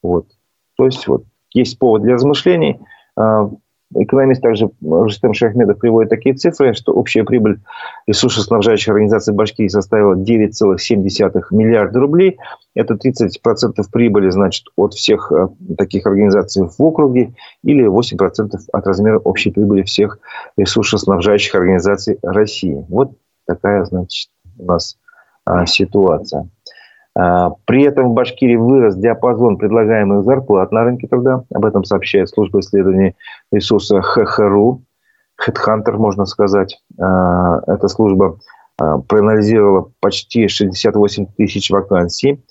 Вот. 0.01 0.27
То 0.75 0.85
есть 0.85 1.07
вот 1.07 1.23
есть 1.53 1.77
повод 1.79 2.03
для 2.03 2.15
размышлений. 2.15 2.79
Экономист 3.95 4.41
также 4.41 4.69
Рустем 4.81 5.33
Шахмедов 5.33 5.79
приводит 5.79 6.09
такие 6.09 6.35
цифры, 6.35 6.73
что 6.73 6.91
общая 6.91 7.23
прибыль 7.23 7.61
ресурсоснабжающих 8.05 8.89
организаций 8.89 9.33
Башкирии 9.33 9.69
составила 9.69 10.13
9,7 10.13 11.41
миллиарда 11.51 11.99
рублей. 11.99 12.37
Это 12.75 12.95
30% 12.95 13.29
прибыли, 13.91 14.29
значит, 14.29 14.65
от 14.75 14.93
всех 14.93 15.31
э, 15.31 15.47
таких 15.77 16.05
организаций 16.05 16.67
в 16.67 16.81
округе 16.83 17.33
или 17.63 17.87
8% 17.87 18.57
от 18.73 18.87
размера 18.87 19.19
общей 19.19 19.51
прибыли 19.51 19.83
всех 19.83 20.19
ресурсоснабжающих 20.57 21.55
организаций 21.55 22.19
России. 22.21 22.85
Вот 22.89 23.11
такая, 23.45 23.85
значит, 23.85 24.31
у 24.59 24.65
нас 24.65 24.97
а, 24.97 25.06
ситуация. 25.65 26.49
А, 27.17 27.51
при 27.65 27.83
этом 27.83 28.09
в 28.09 28.13
Башкирии 28.13 28.57
вырос 28.57 28.95
диапазон 28.95 29.57
предлагаемых 29.57 30.23
зарплат 30.23 30.71
на 30.71 30.83
рынке 30.83 31.07
труда. 31.07 31.43
Об 31.51 31.65
этом 31.65 31.83
сообщает 31.83 32.29
служба 32.29 32.59
исследований 32.59 33.15
ресурса 33.51 34.01
ХХРУ, 34.01 34.83
Headhunter, 35.43 35.93
можно 35.93 36.25
сказать. 36.25 36.79
А, 36.99 37.59
эта 37.65 37.87
служба 37.87 38.37
а, 38.79 38.99
проанализировала 38.99 39.89
почти 39.99 40.47
68 40.47 41.25
тысяч 41.37 41.71
вакансий, 41.71 42.43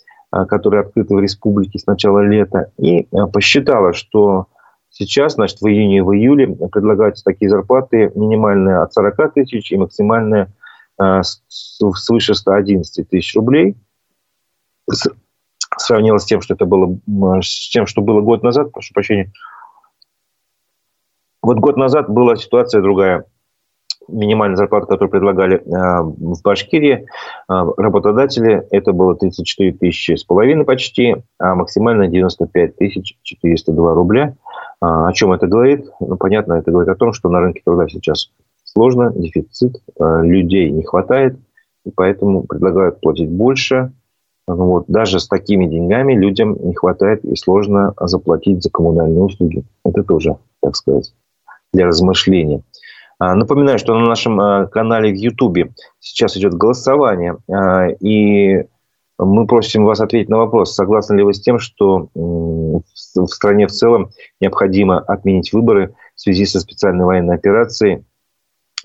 которые 0.48 0.80
открыты 0.80 1.14
в 1.14 1.20
республике 1.20 1.78
с 1.78 1.86
начала 1.86 2.18
лета, 2.18 2.72
и 2.78 3.08
посчитала, 3.32 3.92
что 3.92 4.48
сейчас, 4.90 5.34
значит, 5.34 5.60
в 5.60 5.66
июне 5.66 5.98
и 5.98 6.00
в 6.00 6.12
июле 6.12 6.48
предлагаются 6.48 7.24
такие 7.24 7.48
зарплаты 7.48 8.10
минимальные 8.16 8.78
от 8.78 8.92
40 8.92 9.34
тысяч 9.34 9.70
и 9.70 9.76
максимальные 9.76 10.48
свыше 11.48 12.34
111 12.34 13.08
тысяч 13.08 13.34
рублей– 13.34 13.76
сравнила 15.76 16.18
с 16.18 16.24
тем, 16.24 16.40
что 16.40 16.54
это 16.54 16.64
было, 16.64 16.98
с 17.42 17.70
тем, 17.70 17.86
что 17.86 18.02
было 18.02 18.20
год 18.20 18.42
назад, 18.42 18.72
прошу 18.72 18.94
прощения. 18.94 19.32
Вот 21.42 21.58
год 21.58 21.76
назад 21.76 22.08
была 22.08 22.36
ситуация 22.36 22.82
другая. 22.82 23.24
Минимальная 24.08 24.56
зарплата, 24.56 24.86
которую 24.86 25.10
предлагали 25.10 25.56
э, 25.56 26.02
в 26.02 26.40
Башкирии 26.42 27.06
э, 27.48 27.64
работодатели, 27.76 28.64
это 28.70 28.92
было 28.92 29.16
34 29.16 29.72
тысячи 29.72 30.14
с 30.14 30.22
половиной 30.22 30.64
почти, 30.64 31.16
а 31.38 31.56
максимально 31.56 32.06
95 32.06 32.76
тысяч 32.76 33.16
402 33.22 33.94
рубля. 33.94 34.36
А, 34.80 35.08
о 35.08 35.12
чем 35.12 35.32
это 35.32 35.48
говорит? 35.48 35.86
Ну, 35.98 36.16
понятно, 36.16 36.54
это 36.54 36.70
говорит 36.70 36.88
о 36.88 36.94
том, 36.94 37.12
что 37.12 37.28
на 37.28 37.40
рынке 37.40 37.62
труда 37.64 37.88
сейчас 37.88 38.30
сложно, 38.76 39.12
дефицит, 39.14 39.82
э, 39.98 40.20
людей 40.22 40.70
не 40.70 40.82
хватает, 40.82 41.38
и 41.84 41.90
поэтому 41.90 42.42
предлагают 42.42 43.00
платить 43.00 43.30
больше– 43.30 43.92
вот. 44.46 44.84
Даже 44.86 45.18
с 45.18 45.26
такими 45.26 45.66
деньгами 45.66 46.14
людям 46.14 46.56
не 46.62 46.74
хватает 46.74 47.24
и 47.24 47.34
сложно 47.34 47.94
заплатить 48.00 48.62
за 48.62 48.70
коммунальные 48.70 49.24
услуги. 49.24 49.64
Это 49.84 50.04
тоже, 50.04 50.36
так 50.60 50.76
сказать, 50.76 51.12
для 51.72 51.86
размышления. 51.86 52.62
А, 53.18 53.34
напоминаю, 53.34 53.78
что 53.78 53.94
на 53.94 54.06
нашем 54.06 54.40
а, 54.40 54.66
канале 54.66 55.10
в 55.10 55.16
Ютубе 55.16 55.72
сейчас 55.98 56.36
идет 56.36 56.54
голосование, 56.54 57.38
а, 57.50 57.88
и 57.88 58.66
мы 59.18 59.46
просим 59.46 59.84
вас 59.84 60.00
ответить 60.00 60.28
на 60.28 60.36
вопрос, 60.36 60.74
согласны 60.74 61.16
ли 61.16 61.22
вы 61.22 61.32
с 61.32 61.40
тем, 61.40 61.58
что 61.58 62.10
в 62.14 63.26
стране 63.28 63.66
в 63.66 63.70
целом 63.70 64.10
необходимо 64.40 65.00
отменить 65.00 65.54
выборы 65.54 65.94
в 66.14 66.20
связи 66.20 66.44
со 66.44 66.60
специальной 66.60 67.06
военной 67.06 67.34
операцией 67.34 68.04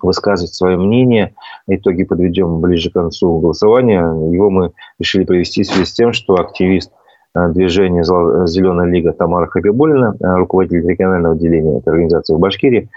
высказывать 0.04 0.54
свое 0.54 0.78
мнение. 0.78 1.34
Итоги 1.68 2.04
подведем 2.04 2.60
ближе 2.60 2.90
к 2.90 2.94
концу 2.94 3.40
голосования. 3.40 4.02
Его 4.32 4.50
мы 4.50 4.72
решили 5.00 5.24
провести 5.24 5.64
в 5.64 5.68
связи 5.68 5.86
с 5.86 5.94
тем, 5.94 6.14
что 6.14 6.36
активист 6.36 6.92
э, 7.36 7.50
движения 7.50 8.04
«Зеленая 8.04 8.88
лига» 8.88 9.14
Тамара 9.14 9.48
Хабибулина, 9.48 10.16
э, 10.20 10.36
руководитель 10.36 10.88
регионального 10.88 11.36
отделения 11.36 11.78
этой 11.78 11.90
организации 11.90 12.34
в 12.34 12.40
Башкирии, 12.40 12.90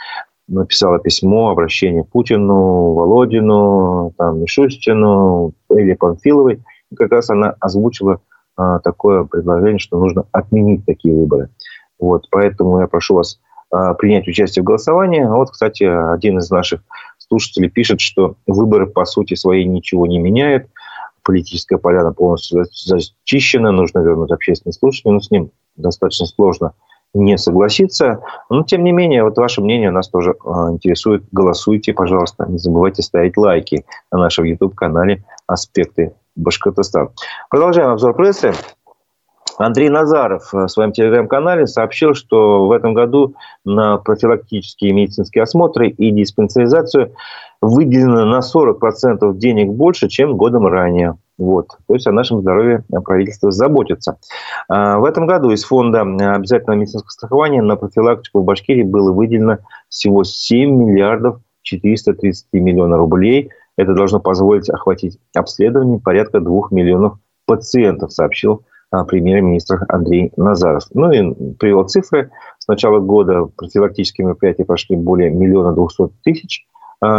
написала 0.48 0.98
письмо, 0.98 1.50
обращение 1.50 2.04
Путину, 2.04 2.92
Володину, 2.92 4.12
там, 4.18 4.40
Мишустину, 4.40 5.52
Элли 5.70 5.94
Панфиловой. 5.94 6.62
И 6.90 6.96
как 6.96 7.12
раз 7.12 7.30
она 7.30 7.54
озвучила 7.60 8.20
такое 8.84 9.24
предложение, 9.24 9.80
что 9.80 9.98
нужно 9.98 10.26
отменить 10.30 10.84
такие 10.84 11.12
выборы. 11.12 11.48
Вот, 11.98 12.28
поэтому 12.30 12.80
я 12.80 12.86
прошу 12.86 13.16
вас 13.16 13.40
принять 13.98 14.28
участие 14.28 14.62
в 14.62 14.66
голосовании. 14.66 15.24
Вот, 15.24 15.50
кстати, 15.50 15.84
один 15.84 16.38
из 16.38 16.50
наших 16.50 16.80
слушателей 17.18 17.70
пишет, 17.70 18.00
что 18.00 18.36
выборы 18.46 18.86
по 18.86 19.04
сути 19.04 19.34
своей 19.34 19.64
ничего 19.64 20.06
не 20.06 20.18
меняют. 20.18 20.68
Политическая 21.22 21.78
поляна 21.78 22.12
полностью 22.12 22.64
зачищена, 22.72 23.70
нужно 23.72 24.00
вернуть 24.00 24.30
общественное 24.30 24.72
слушание, 24.72 25.14
но 25.14 25.20
с 25.20 25.30
ним 25.30 25.50
достаточно 25.76 26.26
сложно 26.26 26.74
не 27.14 27.38
согласиться. 27.38 28.20
Но, 28.50 28.64
тем 28.64 28.84
не 28.84 28.92
менее, 28.92 29.24
вот 29.24 29.38
ваше 29.38 29.62
мнение 29.62 29.90
нас 29.90 30.08
тоже 30.08 30.34
а, 30.44 30.70
интересует. 30.70 31.24
Голосуйте, 31.32 31.92
пожалуйста. 31.92 32.44
Не 32.48 32.58
забывайте 32.58 33.02
ставить 33.02 33.36
лайки 33.36 33.84
на 34.10 34.18
нашем 34.18 34.44
YouTube-канале 34.44 35.24
«Аспекты 35.46 36.12
Башкортостана». 36.36 37.10
Продолжаем 37.48 37.90
обзор 37.90 38.14
прессы. 38.14 38.52
Андрей 39.58 39.88
Назаров 39.88 40.52
в 40.52 40.68
своем 40.68 40.92
телеграм-канале 40.92 41.66
сообщил, 41.66 42.14
что 42.14 42.66
в 42.66 42.72
этом 42.72 42.94
году 42.94 43.34
на 43.64 43.98
профилактические 43.98 44.92
медицинские 44.92 45.42
осмотры 45.42 45.88
и 45.88 46.10
диспансеризацию 46.10 47.12
выделено 47.60 48.24
на 48.24 48.40
40% 48.40 49.36
денег 49.36 49.68
больше, 49.70 50.08
чем 50.08 50.36
годом 50.36 50.66
ранее. 50.66 51.16
Вот. 51.36 51.68
То 51.88 51.94
есть 51.94 52.06
о 52.06 52.12
нашем 52.12 52.40
здоровье 52.40 52.84
правительство 53.04 53.50
заботится. 53.50 54.18
А, 54.68 54.98
в 54.98 55.04
этом 55.04 55.26
году 55.26 55.50
из 55.50 55.64
фонда 55.64 56.02
обязательного 56.02 56.78
медицинского 56.78 57.10
страхования 57.10 57.62
на 57.62 57.76
профилактику 57.76 58.40
в 58.40 58.44
Башкирии 58.44 58.84
было 58.84 59.12
выделено 59.12 59.58
всего 59.88 60.22
7 60.24 60.70
миллиардов 60.70 61.38
430 61.62 62.46
миллионов 62.52 62.98
рублей. 62.98 63.50
Это 63.76 63.94
должно 63.94 64.20
позволить 64.20 64.70
охватить 64.70 65.18
обследование 65.34 65.98
порядка 65.98 66.40
2 66.40 66.68
миллионов 66.70 67.18
пациентов, 67.46 68.12
сообщил 68.12 68.62
премьер-министр 69.02 69.84
Андрей 69.88 70.30
Назаров. 70.36 70.84
Ну 70.94 71.10
и 71.10 71.54
привел 71.54 71.88
цифры. 71.88 72.30
С 72.58 72.68
начала 72.68 73.00
года 73.00 73.46
профилактические 73.56 74.26
мероприятия 74.26 74.64
прошли 74.64 74.94
более 74.94 75.30
миллиона 75.30 75.72
двухсот 75.72 76.12
тысяч 76.22 76.66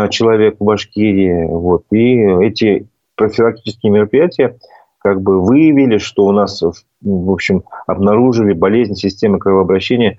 человек 0.09 0.55
в 0.59 0.63
Башкирии. 0.63 1.45
Вот. 1.45 1.83
И 1.91 2.15
эти 2.45 2.87
профилактические 3.15 3.91
мероприятия 3.91 4.57
как 4.99 5.21
бы 5.21 5.39
выявили, 5.39 5.99
что 5.99 6.25
у 6.25 6.31
нас, 6.31 6.61
в 6.61 7.31
общем, 7.31 7.63
обнаружили 7.85 8.53
болезнь 8.53 8.95
системы 8.95 9.37
кровообращения 9.37 10.13
э, 10.13 10.17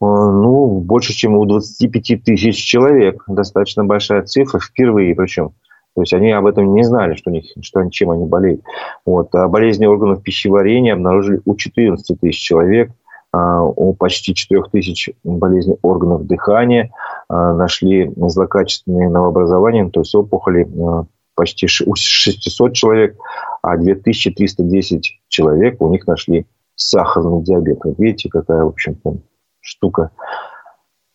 ну, 0.00 0.80
больше, 0.80 1.12
чем 1.12 1.36
у 1.36 1.44
25 1.44 2.24
тысяч 2.24 2.56
человек. 2.56 3.22
Достаточно 3.28 3.84
большая 3.84 4.22
цифра, 4.22 4.58
впервые 4.58 5.14
причем. 5.14 5.52
То 5.96 6.02
есть 6.02 6.12
они 6.12 6.30
об 6.30 6.44
этом 6.44 6.74
не 6.74 6.82
знали, 6.82 7.14
что, 7.14 7.30
у 7.30 7.32
них, 7.32 7.46
что 7.62 7.80
они, 7.80 7.90
чем 7.90 8.10
они 8.10 8.26
болеют. 8.26 8.60
Вот. 9.06 9.34
А 9.34 9.48
болезни 9.48 9.86
органов 9.86 10.22
пищеварения 10.22 10.92
обнаружили 10.92 11.40
у 11.46 11.56
14 11.56 12.20
тысяч 12.20 12.38
человек, 12.38 12.90
а 13.32 13.62
у 13.62 13.94
почти 13.94 14.34
4 14.34 14.64
тысяч 14.70 15.08
болезней 15.24 15.76
органов 15.80 16.26
дыхания, 16.26 16.90
а, 17.30 17.54
нашли 17.54 18.12
злокачественные 18.14 19.08
новообразования, 19.08 19.88
то 19.88 20.00
есть 20.00 20.14
опухоли 20.14 20.68
а, 20.86 21.06
почти 21.34 21.66
у 21.86 21.94
600 21.94 22.74
человек, 22.74 23.16
а 23.62 23.78
2310 23.78 25.22
человек 25.28 25.80
у 25.80 25.88
них 25.88 26.06
нашли 26.06 26.46
сахарный 26.74 27.42
диабет. 27.42 27.78
Вот 27.84 27.98
видите, 27.98 28.28
какая, 28.28 28.64
в 28.64 28.68
общем-то, 28.68 29.16
штука. 29.60 30.10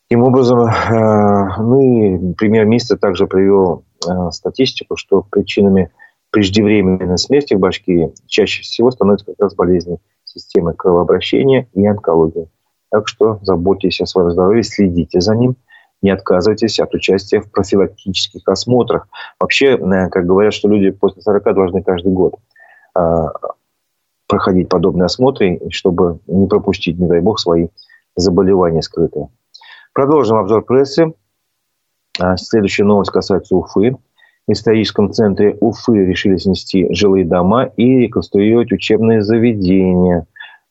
Таким 0.10 0.24
образом, 0.24 0.68
ну 0.90 1.82
и 1.82 2.34
премьер-министр 2.34 2.98
также 2.98 3.28
привел 3.28 3.86
статистику, 4.32 4.96
что 4.96 5.22
причинами 5.30 5.92
преждевременной 6.32 7.18
смерти 7.18 7.54
в 7.54 7.60
Башкирии 7.60 8.14
чаще 8.28 8.64
всего 8.64 8.92
становятся 8.92 9.26
как 9.28 9.36
раз 9.40 9.56
болезни 9.56 9.98
системы 10.24 10.74
кровообращения 10.74 11.68
и 11.74 11.86
онкология. 11.86 12.48
Так 12.90 13.08
что 13.08 13.40
заботьтесь 13.42 14.02
о 14.02 14.06
своем 14.06 14.32
здоровье, 14.32 14.64
следите 14.64 15.22
за 15.22 15.36
ним, 15.36 15.56
не 16.02 16.10
отказывайтесь 16.10 16.80
от 16.80 16.94
участия 16.94 17.42
в 17.42 17.52
профилактических 17.52 18.42
осмотрах. 18.48 19.08
Вообще, 19.40 19.78
э, 19.78 20.10
как 20.10 20.26
говорят, 20.26 20.54
что 20.54 20.68
люди 20.68 20.90
после 20.90 21.22
40 21.22 21.54
должны 21.54 21.84
каждый 21.84 22.12
год 22.12 22.36
э, 22.98 23.26
проходить 24.28 24.70
подобные 24.70 25.06
осмотры, 25.06 25.60
чтобы 25.70 26.20
не 26.28 26.48
пропустить, 26.48 26.98
не 26.98 27.08
дай 27.08 27.22
бог, 27.22 27.40
свои 27.40 27.68
заболевания 28.16 28.82
скрытые. 28.82 29.30
Продолжим 29.94 30.38
обзор 30.38 30.64
прессы. 30.64 31.14
А, 32.22 32.38
следующая 32.38 32.84
новость 32.84 33.12
касается 33.12 33.56
Уфы. 33.56 33.98
В 34.48 34.52
историческом 34.52 35.12
центре 35.12 35.58
Уфы 35.60 36.06
решили 36.06 36.38
снести 36.38 36.94
жилые 36.94 37.26
дома 37.26 37.64
и 37.64 38.02
реконструировать 38.02 38.72
учебные 38.72 39.24
заведения. 39.24 40.28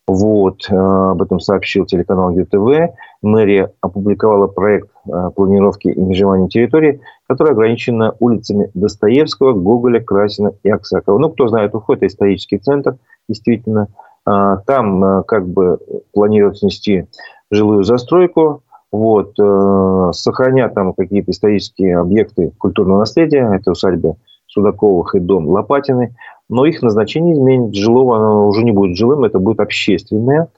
Вот, 0.06 0.66
а, 0.70 1.10
об 1.10 1.22
этом 1.22 1.40
сообщил 1.40 1.86
телеканал 1.86 2.30
ЮТВ. 2.30 2.94
Мэрия 3.22 3.72
опубликовала 3.80 4.46
проект 4.46 4.90
а, 5.10 5.30
планировки 5.30 5.88
и 5.88 6.00
межевания 6.00 6.48
территории, 6.48 7.00
который 7.28 7.52
ограничен 7.52 8.12
улицами 8.20 8.70
Достоевского, 8.74 9.52
Гоголя, 9.52 10.00
Красина 10.00 10.52
и 10.62 10.70
Аксакова. 10.70 11.18
Ну, 11.18 11.30
кто 11.30 11.48
знает, 11.48 11.74
Уфу– 11.74 11.92
это 11.94 12.06
исторический 12.06 12.58
центр, 12.58 12.96
действительно. 13.28 13.88
Там 14.24 15.24
как 15.24 15.48
бы 15.48 15.78
планируют 16.12 16.58
снести 16.58 17.06
жилую 17.50 17.84
застройку, 17.84 18.62
вот, 18.92 19.34
э, 19.38 20.10
сохранят 20.12 20.74
там 20.74 20.92
какие-то 20.94 21.30
исторические 21.30 21.98
объекты 21.98 22.52
культурного 22.58 23.00
наследия, 23.00 23.50
это 23.54 23.72
усадьба 23.72 24.16
Судаковых 24.46 25.14
и 25.14 25.20
дом 25.20 25.48
Лопатины, 25.48 26.16
но 26.48 26.66
их 26.66 26.82
назначение 26.82 27.34
изменит. 27.34 27.74
Жилого 27.74 28.16
оно 28.16 28.48
уже 28.48 28.64
не 28.64 28.72
будет 28.72 28.96
жилым, 28.96 29.24
это 29.24 29.38
будет 29.38 29.60
общественное 29.60 30.48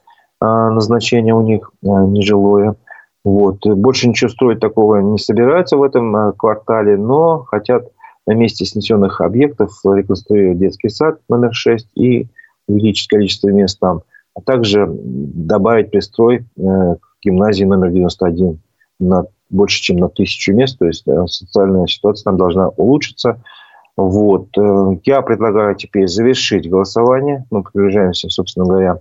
э, 0.41 0.45
назначение 0.45 1.35
у 1.35 1.41
них, 1.41 1.71
э, 1.83 1.87
нежилое. 1.87 2.75
Вот. 3.23 3.65
Больше 3.65 4.09
ничего 4.09 4.29
строить 4.29 4.59
такого 4.59 4.97
не 4.97 5.19
собираются 5.19 5.77
в 5.77 5.83
этом 5.83 6.15
э, 6.15 6.33
квартале, 6.33 6.97
но 6.97 7.43
хотят 7.43 7.87
на 8.25 8.33
месте 8.33 8.65
снесенных 8.65 9.21
объектов 9.21 9.71
реконструировать 9.85 10.57
детский 10.57 10.89
сад 10.89 11.19
номер 11.29 11.53
6 11.53 11.89
и 11.95 12.27
увеличить 12.67 13.09
количество 13.09 13.49
мест 13.49 13.79
там, 13.79 14.01
а 14.35 14.41
также 14.41 14.87
добавить 14.89 15.91
пристрой 15.91 16.45
э, 16.57 16.95
гимназии 17.23 17.65
номер 17.65 17.89
91 17.91 18.59
на 18.99 19.25
больше, 19.53 19.81
чем 19.81 19.97
на 19.97 20.09
тысячу 20.09 20.53
мест. 20.53 20.77
То 20.79 20.85
есть 20.85 21.07
э, 21.07 21.27
социальная 21.27 21.87
ситуация 21.87 22.25
там 22.25 22.37
должна 22.37 22.69
улучшиться. 22.69 23.41
Вот. 23.95 24.47
Э, 24.57 24.97
я 25.05 25.21
предлагаю 25.21 25.75
теперь 25.75 26.07
завершить 26.07 26.69
голосование. 26.69 27.45
Мы 27.51 27.63
приближаемся, 27.63 28.29
собственно 28.29 28.65
говоря, 28.65 28.99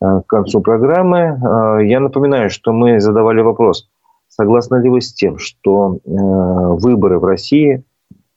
э, 0.00 0.20
к 0.20 0.26
концу 0.26 0.60
программы. 0.60 1.84
Я 1.84 2.00
напоминаю, 2.00 2.50
что 2.50 2.72
мы 2.72 3.00
задавали 3.00 3.40
вопрос, 3.40 3.88
согласны 4.28 4.76
ли 4.82 4.90
вы 4.90 5.00
с 5.00 5.12
тем, 5.12 5.38
что 5.38 5.98
выборы 6.04 7.18
в 7.18 7.24
России 7.24 7.82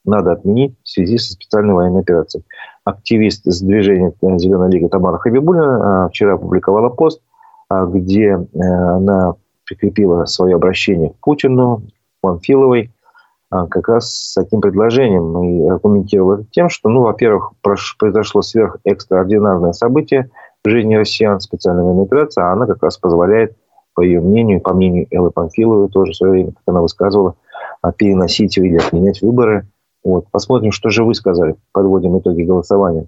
надо 0.04 0.32
отменить 0.32 0.76
в 0.84 0.90
связи 0.90 1.18
со 1.18 1.34
специальной 1.34 1.76
военной 1.76 2.02
операцией. 2.02 2.44
Активист 2.86 3.46
с 3.46 3.62
движения 3.62 4.12
«Зеленая 4.20 4.70
лига» 4.70 4.90
Тамара 4.90 5.20
Хабибулина 5.20 6.10
вчера 6.10 6.34
опубликовала 6.34 6.90
пост, 6.90 7.22
где 7.88 8.30
э, 8.30 8.60
она 8.60 9.36
прикрепила 9.66 10.26
свое 10.26 10.56
обращение 10.56 11.12
к 11.12 11.18
Путину, 11.22 11.84
Панфиловой, 12.22 12.92
а, 13.50 13.68
как 13.68 13.90
раз 13.90 14.12
с 14.12 14.34
таким 14.34 14.62
предложением 14.62 15.44
и 15.44 15.68
аргументировала 15.68 16.36
это 16.36 16.46
тем, 16.52 16.70
что, 16.70 16.88
ну, 16.90 17.02
во-первых, 17.02 17.52
произошло 17.98 18.42
сверхэкстраординарное 18.42 19.74
событие 19.74 20.30
в 20.64 20.70
жизни 20.70 20.96
россиян, 20.96 21.40
специальная 21.42 21.84
военная 21.84 22.06
операция, 22.06 22.46
а 22.46 22.54
она 22.54 22.66
как 22.66 22.82
раз 22.82 22.98
позволяет, 22.98 23.58
по 23.94 24.02
ее 24.02 24.22
мнению, 24.22 24.62
по 24.62 24.74
мнению 24.74 25.08
Эллы 25.12 25.32
Панфиловой 25.32 25.90
тоже 25.90 26.14
в 26.14 26.16
свое 26.16 26.32
время, 26.32 26.52
как 26.52 26.64
она 26.66 26.82
высказывала, 26.82 27.36
а, 27.82 27.92
переносить 27.92 28.58
или 28.58 28.78
отменять 28.78 29.22
выборы. 29.22 29.68
Вот. 30.04 30.26
Посмотрим, 30.32 30.72
что 30.72 30.90
же 30.90 31.04
вы 31.04 31.14
сказали. 31.14 31.56
Подводим 31.74 32.18
итоги 32.18 32.44
голосования. 32.44 33.08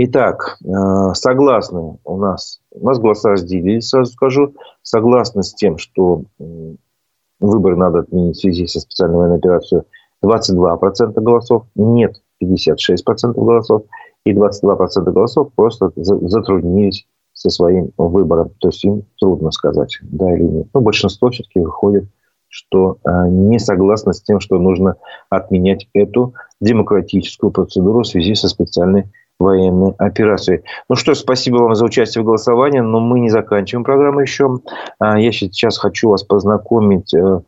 Итак, 0.00 0.58
э, 0.64 1.14
согласны 1.14 1.98
у 2.04 2.16
нас, 2.18 2.60
у 2.70 2.86
нас 2.86 3.00
голоса 3.00 3.30
разделились, 3.30 3.88
сразу 3.88 4.12
скажу, 4.12 4.54
согласны 4.82 5.42
с 5.42 5.52
тем, 5.54 5.76
что 5.76 6.22
выборы 7.40 7.76
надо 7.76 8.00
отменить 8.00 8.36
в 8.36 8.40
связи 8.40 8.68
со 8.68 8.78
специальной 8.78 9.16
военной 9.16 9.38
операцией 9.38 9.82
22% 10.24 11.20
голосов, 11.20 11.64
нет 11.74 12.14
56% 12.40 13.32
голосов, 13.34 13.82
и 14.24 14.32
22% 14.32 15.10
голосов 15.10 15.52
просто 15.56 15.90
затруднились 15.96 17.08
со 17.32 17.50
своим 17.50 17.90
выбором. 17.96 18.50
То 18.60 18.68
есть 18.68 18.84
им 18.84 19.02
трудно 19.18 19.50
сказать, 19.50 19.98
да 20.02 20.32
или 20.32 20.44
нет. 20.44 20.68
Но 20.74 20.80
большинство 20.80 21.30
все-таки 21.30 21.58
выходит, 21.58 22.04
что 22.46 22.98
э, 23.04 23.28
не 23.30 23.58
согласно 23.58 24.12
с 24.12 24.22
тем, 24.22 24.38
что 24.38 24.60
нужно 24.60 24.94
отменять 25.28 25.88
эту 25.92 26.34
демократическую 26.60 27.50
процедуру 27.50 28.02
в 28.02 28.06
связи 28.06 28.36
со 28.36 28.48
специальной 28.48 29.10
военной 29.38 29.94
операции. 29.98 30.64
Ну 30.88 30.96
что 30.96 31.14
спасибо 31.14 31.58
вам 31.58 31.74
за 31.74 31.84
участие 31.84 32.22
в 32.22 32.26
голосовании, 32.26 32.80
но 32.80 33.00
мы 33.00 33.20
не 33.20 33.30
заканчиваем 33.30 33.84
программу 33.84 34.20
еще. 34.20 34.58
А, 34.98 35.18
я 35.18 35.32
сейчас 35.32 35.78
хочу 35.78 36.10
вас 36.10 36.24
познакомить 36.24 37.14
э, 37.14 37.40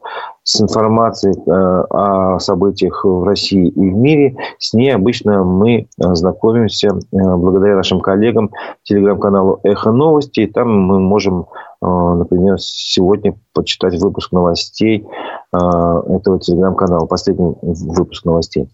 с 0.45 0.61
информацией 0.61 1.35
э, 1.35 1.51
о 1.51 2.39
событиях 2.39 3.05
в 3.05 3.25
России 3.25 3.69
и 3.69 3.91
в 3.91 3.97
мире. 3.97 4.37
С 4.59 4.73
ней 4.73 4.95
обычно 4.95 5.43
мы 5.43 5.81
э, 5.81 6.15
знакомимся 6.15 6.91
благодаря 7.11 7.77
нашим 7.77 8.01
коллегам 8.01 8.51
телеграм-каналу 8.85 9.61
«Эхо 9.65 9.91
новости». 9.91 10.41
И 10.41 10.47
там 10.47 10.71
мы 10.71 11.01
можем, 11.01 11.47
например, 11.81 12.59
сегодня 12.59 13.35
почитать 13.53 14.01
выпуск 14.01 14.33
новостей 14.33 15.07
этого 15.53 16.39
телеграм-канала, 16.39 17.07
последний 17.07 17.55
выпуск 17.63 18.25
новостей. 18.25 18.69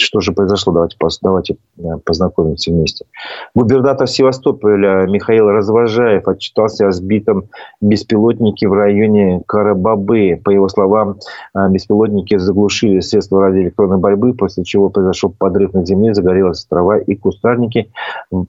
Что 0.00 0.20
же 0.20 0.32
произошло? 0.32 0.72
Давайте, 0.72 0.96
давайте 1.22 1.56
э, 1.76 1.82
познакомимся 2.04 2.70
вместе. 2.70 3.04
Губернатор 3.52 4.06
Севастополя 4.06 5.06
Михаил 5.06 5.48
Развожаев 5.48 6.28
отчитался 6.28 6.86
о 6.86 6.92
сбитом 6.92 7.48
беспилотнике 7.80 8.68
в 8.68 8.74
районе 8.74 9.42
Карабабы. 9.44 10.40
По 10.44 10.50
его 10.50 10.68
словам, 10.68 11.18
э, 11.52 11.68
беспилотники 11.70 12.38
заглушили 12.38 13.00
средства 13.00 13.42
радиоэлектронной 13.42 13.98
борьбы, 13.98 14.34
после 14.34 14.62
чего 14.62 14.88
произошел 14.88 15.34
подрыв 15.36 15.74
на 15.74 15.84
земле, 15.84 16.14
загорелась 16.14 16.64
трава 16.64 16.98
и 16.98 17.16
кустарники. 17.16 17.90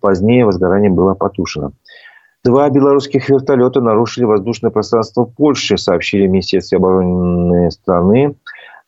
Позднее 0.01 0.45
возгорание 0.45 0.91
было 0.91 1.15
потушено. 1.15 1.71
Два 2.43 2.69
белорусских 2.69 3.27
вертолета 3.29 3.81
нарушили 3.81 4.23
воздушное 4.23 4.71
пространство 4.71 5.25
Польши, 5.25 5.77
сообщили 5.77 6.25
в 6.25 6.29
Министерстве 6.29 6.77
обороны 6.77 7.69
страны. 7.69 8.35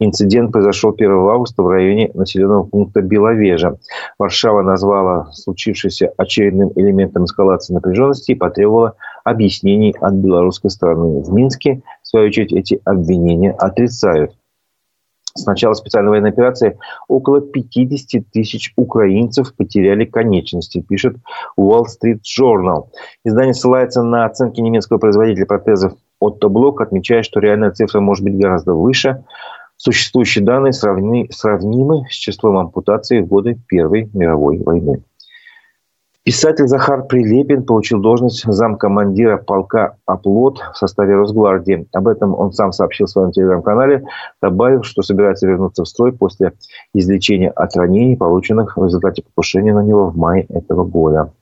Инцидент 0.03 0.51
произошел 0.51 0.95
1 0.97 1.11
августа 1.11 1.61
в 1.61 1.67
районе 1.67 2.09
населенного 2.15 2.63
пункта 2.63 3.03
Беловежа. 3.03 3.77
Варшава 4.17 4.63
назвала 4.63 5.31
случившееся 5.31 6.11
очередным 6.17 6.71
элементом 6.75 7.25
эскалации 7.25 7.75
напряженности 7.75 8.31
и 8.31 8.35
потребовала 8.35 8.95
объяснений 9.23 9.93
от 10.01 10.15
белорусской 10.15 10.71
стороны. 10.71 11.21
В 11.21 11.31
Минске, 11.31 11.83
в 12.01 12.07
свою 12.07 12.29
очередь, 12.29 12.51
эти 12.51 12.81
обвинения 12.83 13.51
отрицают. 13.51 14.31
С 15.35 15.45
начала 15.45 15.75
специальной 15.75 16.09
военной 16.09 16.31
операции 16.31 16.79
около 17.07 17.39
50 17.39 18.23
тысяч 18.31 18.73
украинцев 18.77 19.55
потеряли 19.55 20.05
конечности, 20.05 20.81
пишет 20.81 21.17
Wall 21.59 21.83
Street 21.83 22.21
Journal. 22.23 22.87
Издание 23.23 23.53
ссылается 23.53 24.01
на 24.01 24.25
оценки 24.25 24.61
немецкого 24.61 24.97
производителя 24.97 25.45
протезов 25.45 25.93
Otto 26.23 26.49
Block, 26.49 26.81
отмечая, 26.81 27.21
что 27.21 27.39
реальная 27.39 27.69
цифра 27.69 27.99
может 27.99 28.23
быть 28.23 28.37
гораздо 28.37 28.73
выше. 28.73 29.23
Существующие 29.83 30.45
данные 30.45 30.73
сравни, 30.73 31.27
сравнимы 31.31 32.05
с 32.07 32.13
числом 32.13 32.55
ампутаций 32.59 33.21
в 33.21 33.25
годы 33.25 33.59
Первой 33.67 34.11
мировой 34.13 34.59
войны. 34.59 35.01
Писатель 36.21 36.67
Захар 36.67 37.07
Прилепин 37.07 37.63
получил 37.65 37.99
должность 37.99 38.43
замкомандира 38.43 39.37
полка 39.37 39.97
«Оплот» 40.05 40.59
в 40.71 40.77
составе 40.77 41.15
Росгвардии. 41.15 41.87
Об 41.93 42.07
этом 42.07 42.35
он 42.35 42.53
сам 42.53 42.73
сообщил 42.73 43.07
в 43.07 43.09
своем 43.09 43.31
телеграм-канале, 43.31 44.03
добавив, 44.39 44.85
что 44.85 45.01
собирается 45.01 45.47
вернуться 45.47 45.83
в 45.83 45.87
строй 45.87 46.13
после 46.13 46.53
излечения 46.93 47.49
от 47.49 47.75
ранений, 47.75 48.15
полученных 48.15 48.77
в 48.77 48.85
результате 48.85 49.23
покушения 49.23 49.73
на 49.73 49.81
него 49.81 50.11
в 50.11 50.15
мае 50.15 50.45
этого 50.49 50.83
года. 50.83 51.33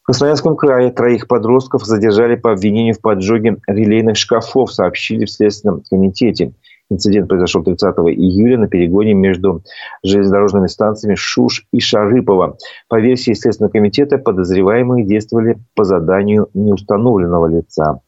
В 0.00 0.06
Красноярском 0.06 0.56
крае 0.56 0.90
троих 0.90 1.28
подростков 1.28 1.84
задержали 1.84 2.36
по 2.36 2.52
обвинению 2.52 2.94
в 2.94 3.02
поджоге 3.02 3.58
релейных 3.66 4.16
шкафов, 4.16 4.72
сообщили 4.72 5.26
в 5.26 5.30
Следственном 5.30 5.82
комитете. 5.82 6.54
Инцидент 6.92 7.28
произошел 7.28 7.62
30 7.62 7.96
июля 7.96 8.58
на 8.58 8.68
перегоне 8.68 9.14
между 9.14 9.62
железнодорожными 10.02 10.66
станциями 10.66 11.14
Шуш 11.14 11.66
и 11.72 11.80
Шарыпово. 11.80 12.58
По 12.88 13.00
версии 13.00 13.32
Следственного 13.32 13.72
комитета, 13.72 14.18
подозреваемые 14.18 15.06
действовали 15.06 15.58
по 15.74 15.84
заданию 15.84 16.50
неустановленного 16.52 17.46
лица. 17.46 18.00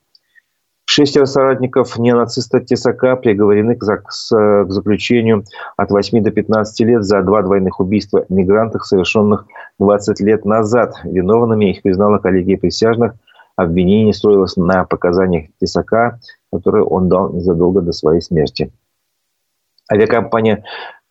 Шестеро 0.85 1.25
соратников 1.25 1.99
неонациста 1.99 2.61
Тесака 2.61 3.17
приговорены 3.17 3.75
к 3.75 3.83
заключению 4.69 5.45
от 5.79 5.91
8 5.91 6.23
до 6.23 6.31
15 6.31 6.81
лет 6.81 7.05
за 7.05 7.23
два 7.23 7.41
двойных 7.41 7.81
убийства 7.81 8.27
мигрантов, 8.29 8.85
совершенных 8.85 9.47
20 9.79 10.21
лет 10.21 10.45
назад. 10.45 10.95
Виновными 11.05 11.71
их 11.71 11.81
признала 11.81 12.19
коллегия 12.19 12.59
присяжных. 12.59 13.15
Обвинение 13.57 14.13
строилось 14.13 14.57
на 14.57 14.85
показаниях 14.85 15.47
Тесака, 15.59 16.19
которые 16.55 16.85
он 16.85 17.09
дал 17.09 17.33
незадолго 17.33 17.81
до 17.81 17.93
своей 17.93 18.21
смерти. 18.21 18.73
Авиакомпания 19.93 20.65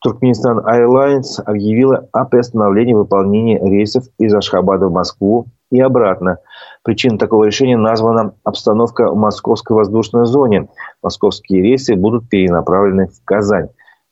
Туркменистан 0.04 0.60
Airlines 0.60 1.42
объявила 1.46 2.08
о 2.12 2.26
приостановлении 2.26 2.94
выполнения 2.94 3.60
рейсов 3.60 4.04
из 4.20 4.34
Ашхабада 4.34 4.88
в 4.88 4.92
Москву 4.92 5.48
и 5.72 5.80
обратно. 5.80 6.40
Причиной 6.84 7.18
такого 7.18 7.46
решения 7.46 7.78
названа 7.78 8.34
обстановка 8.44 9.10
в 9.10 9.16
московской 9.16 9.78
воздушной 9.78 10.26
зоне. 10.26 10.68
Московские 11.02 11.62
рейсы 11.62 11.96
будут 11.96 12.30
перенаправлены 12.30 13.08
в 13.08 13.24
Казань. 13.24 13.70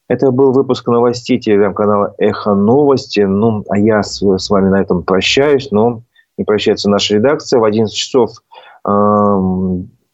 Это 0.07 0.31
был 0.31 0.53
выпуск 0.53 0.87
новостей 0.87 1.39
телеграм-канала 1.39 2.15
«Эхо 2.17 2.53
новости». 2.53 3.21
Ну, 3.21 3.63
а 3.69 3.77
я 3.77 4.01
с, 4.01 4.21
с 4.21 4.49
вами 4.49 4.69
на 4.69 4.81
этом 4.81 5.03
прощаюсь, 5.03 5.71
но 5.71 6.03
не 6.37 6.45
прощается 6.45 6.89
наша 6.89 7.15
редакция. 7.15 7.59
В 7.59 7.63
11 7.63 7.95
часов 7.95 8.31
э, 8.85 8.89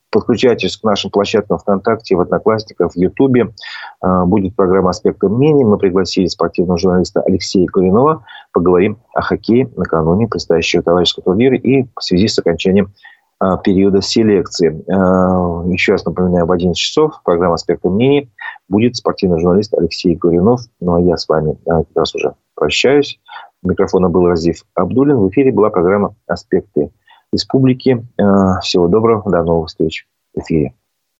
Подключайтесь 0.09 0.77
к 0.77 0.83
нашим 0.83 1.11
площадкам 1.11 1.57
ВКонтакте, 1.57 2.15
в 2.15 2.21
Одноклассниках, 2.21 2.93
в 2.93 2.97
Ютубе. 2.97 3.53
А, 3.99 4.25
будет 4.25 4.55
программа 4.55 4.91
«Аспекты 4.91 5.27
мнений». 5.27 5.65
Мы 5.65 5.77
пригласили 5.77 6.27
спортивного 6.27 6.77
журналиста 6.77 7.21
Алексея 7.21 7.67
Куринова. 7.67 8.25
Поговорим 8.53 8.99
о 9.13 9.21
хоккее 9.21 9.69
накануне 9.75 10.27
предстоящего 10.27 10.81
товарищеского 10.81 11.25
турнира 11.25 11.57
и 11.57 11.83
в 11.83 12.01
связи 12.01 12.29
с 12.29 12.39
окончанием 12.39 12.93
а, 13.39 13.57
периода 13.57 14.01
селекции. 14.01 14.81
А, 14.89 15.63
еще 15.67 15.91
раз 15.91 16.05
напоминаю, 16.05 16.45
в 16.45 16.51
11 16.53 16.75
часов 16.77 17.21
программа 17.25 17.55
«Аспекты 17.55 17.89
мнений» 17.89 18.31
будет 18.69 18.95
спортивный 18.95 19.39
журналист 19.39 19.73
Алексей 19.73 20.15
Гуринов. 20.15 20.61
Ну 20.79 20.95
а 20.95 21.01
я 21.01 21.17
с 21.17 21.27
вами 21.27 21.57
как 21.65 21.87
раз 21.95 22.15
уже 22.15 22.33
прощаюсь. 22.55 23.19
У 23.61 23.69
микрофона 23.69 24.07
был 24.07 24.25
Разив 24.25 24.63
Абдулин. 24.73 25.17
В 25.17 25.29
эфире 25.29 25.51
была 25.51 25.69
программа 25.69 26.15
«Аспекты 26.27 26.91
республики. 27.33 28.05
Э, 28.17 28.59
всего 28.61 28.87
доброго, 28.87 29.29
до 29.29 29.43
новых 29.43 29.69
встреч 29.69 30.07
в 30.33 30.39
эфире. 30.39 30.73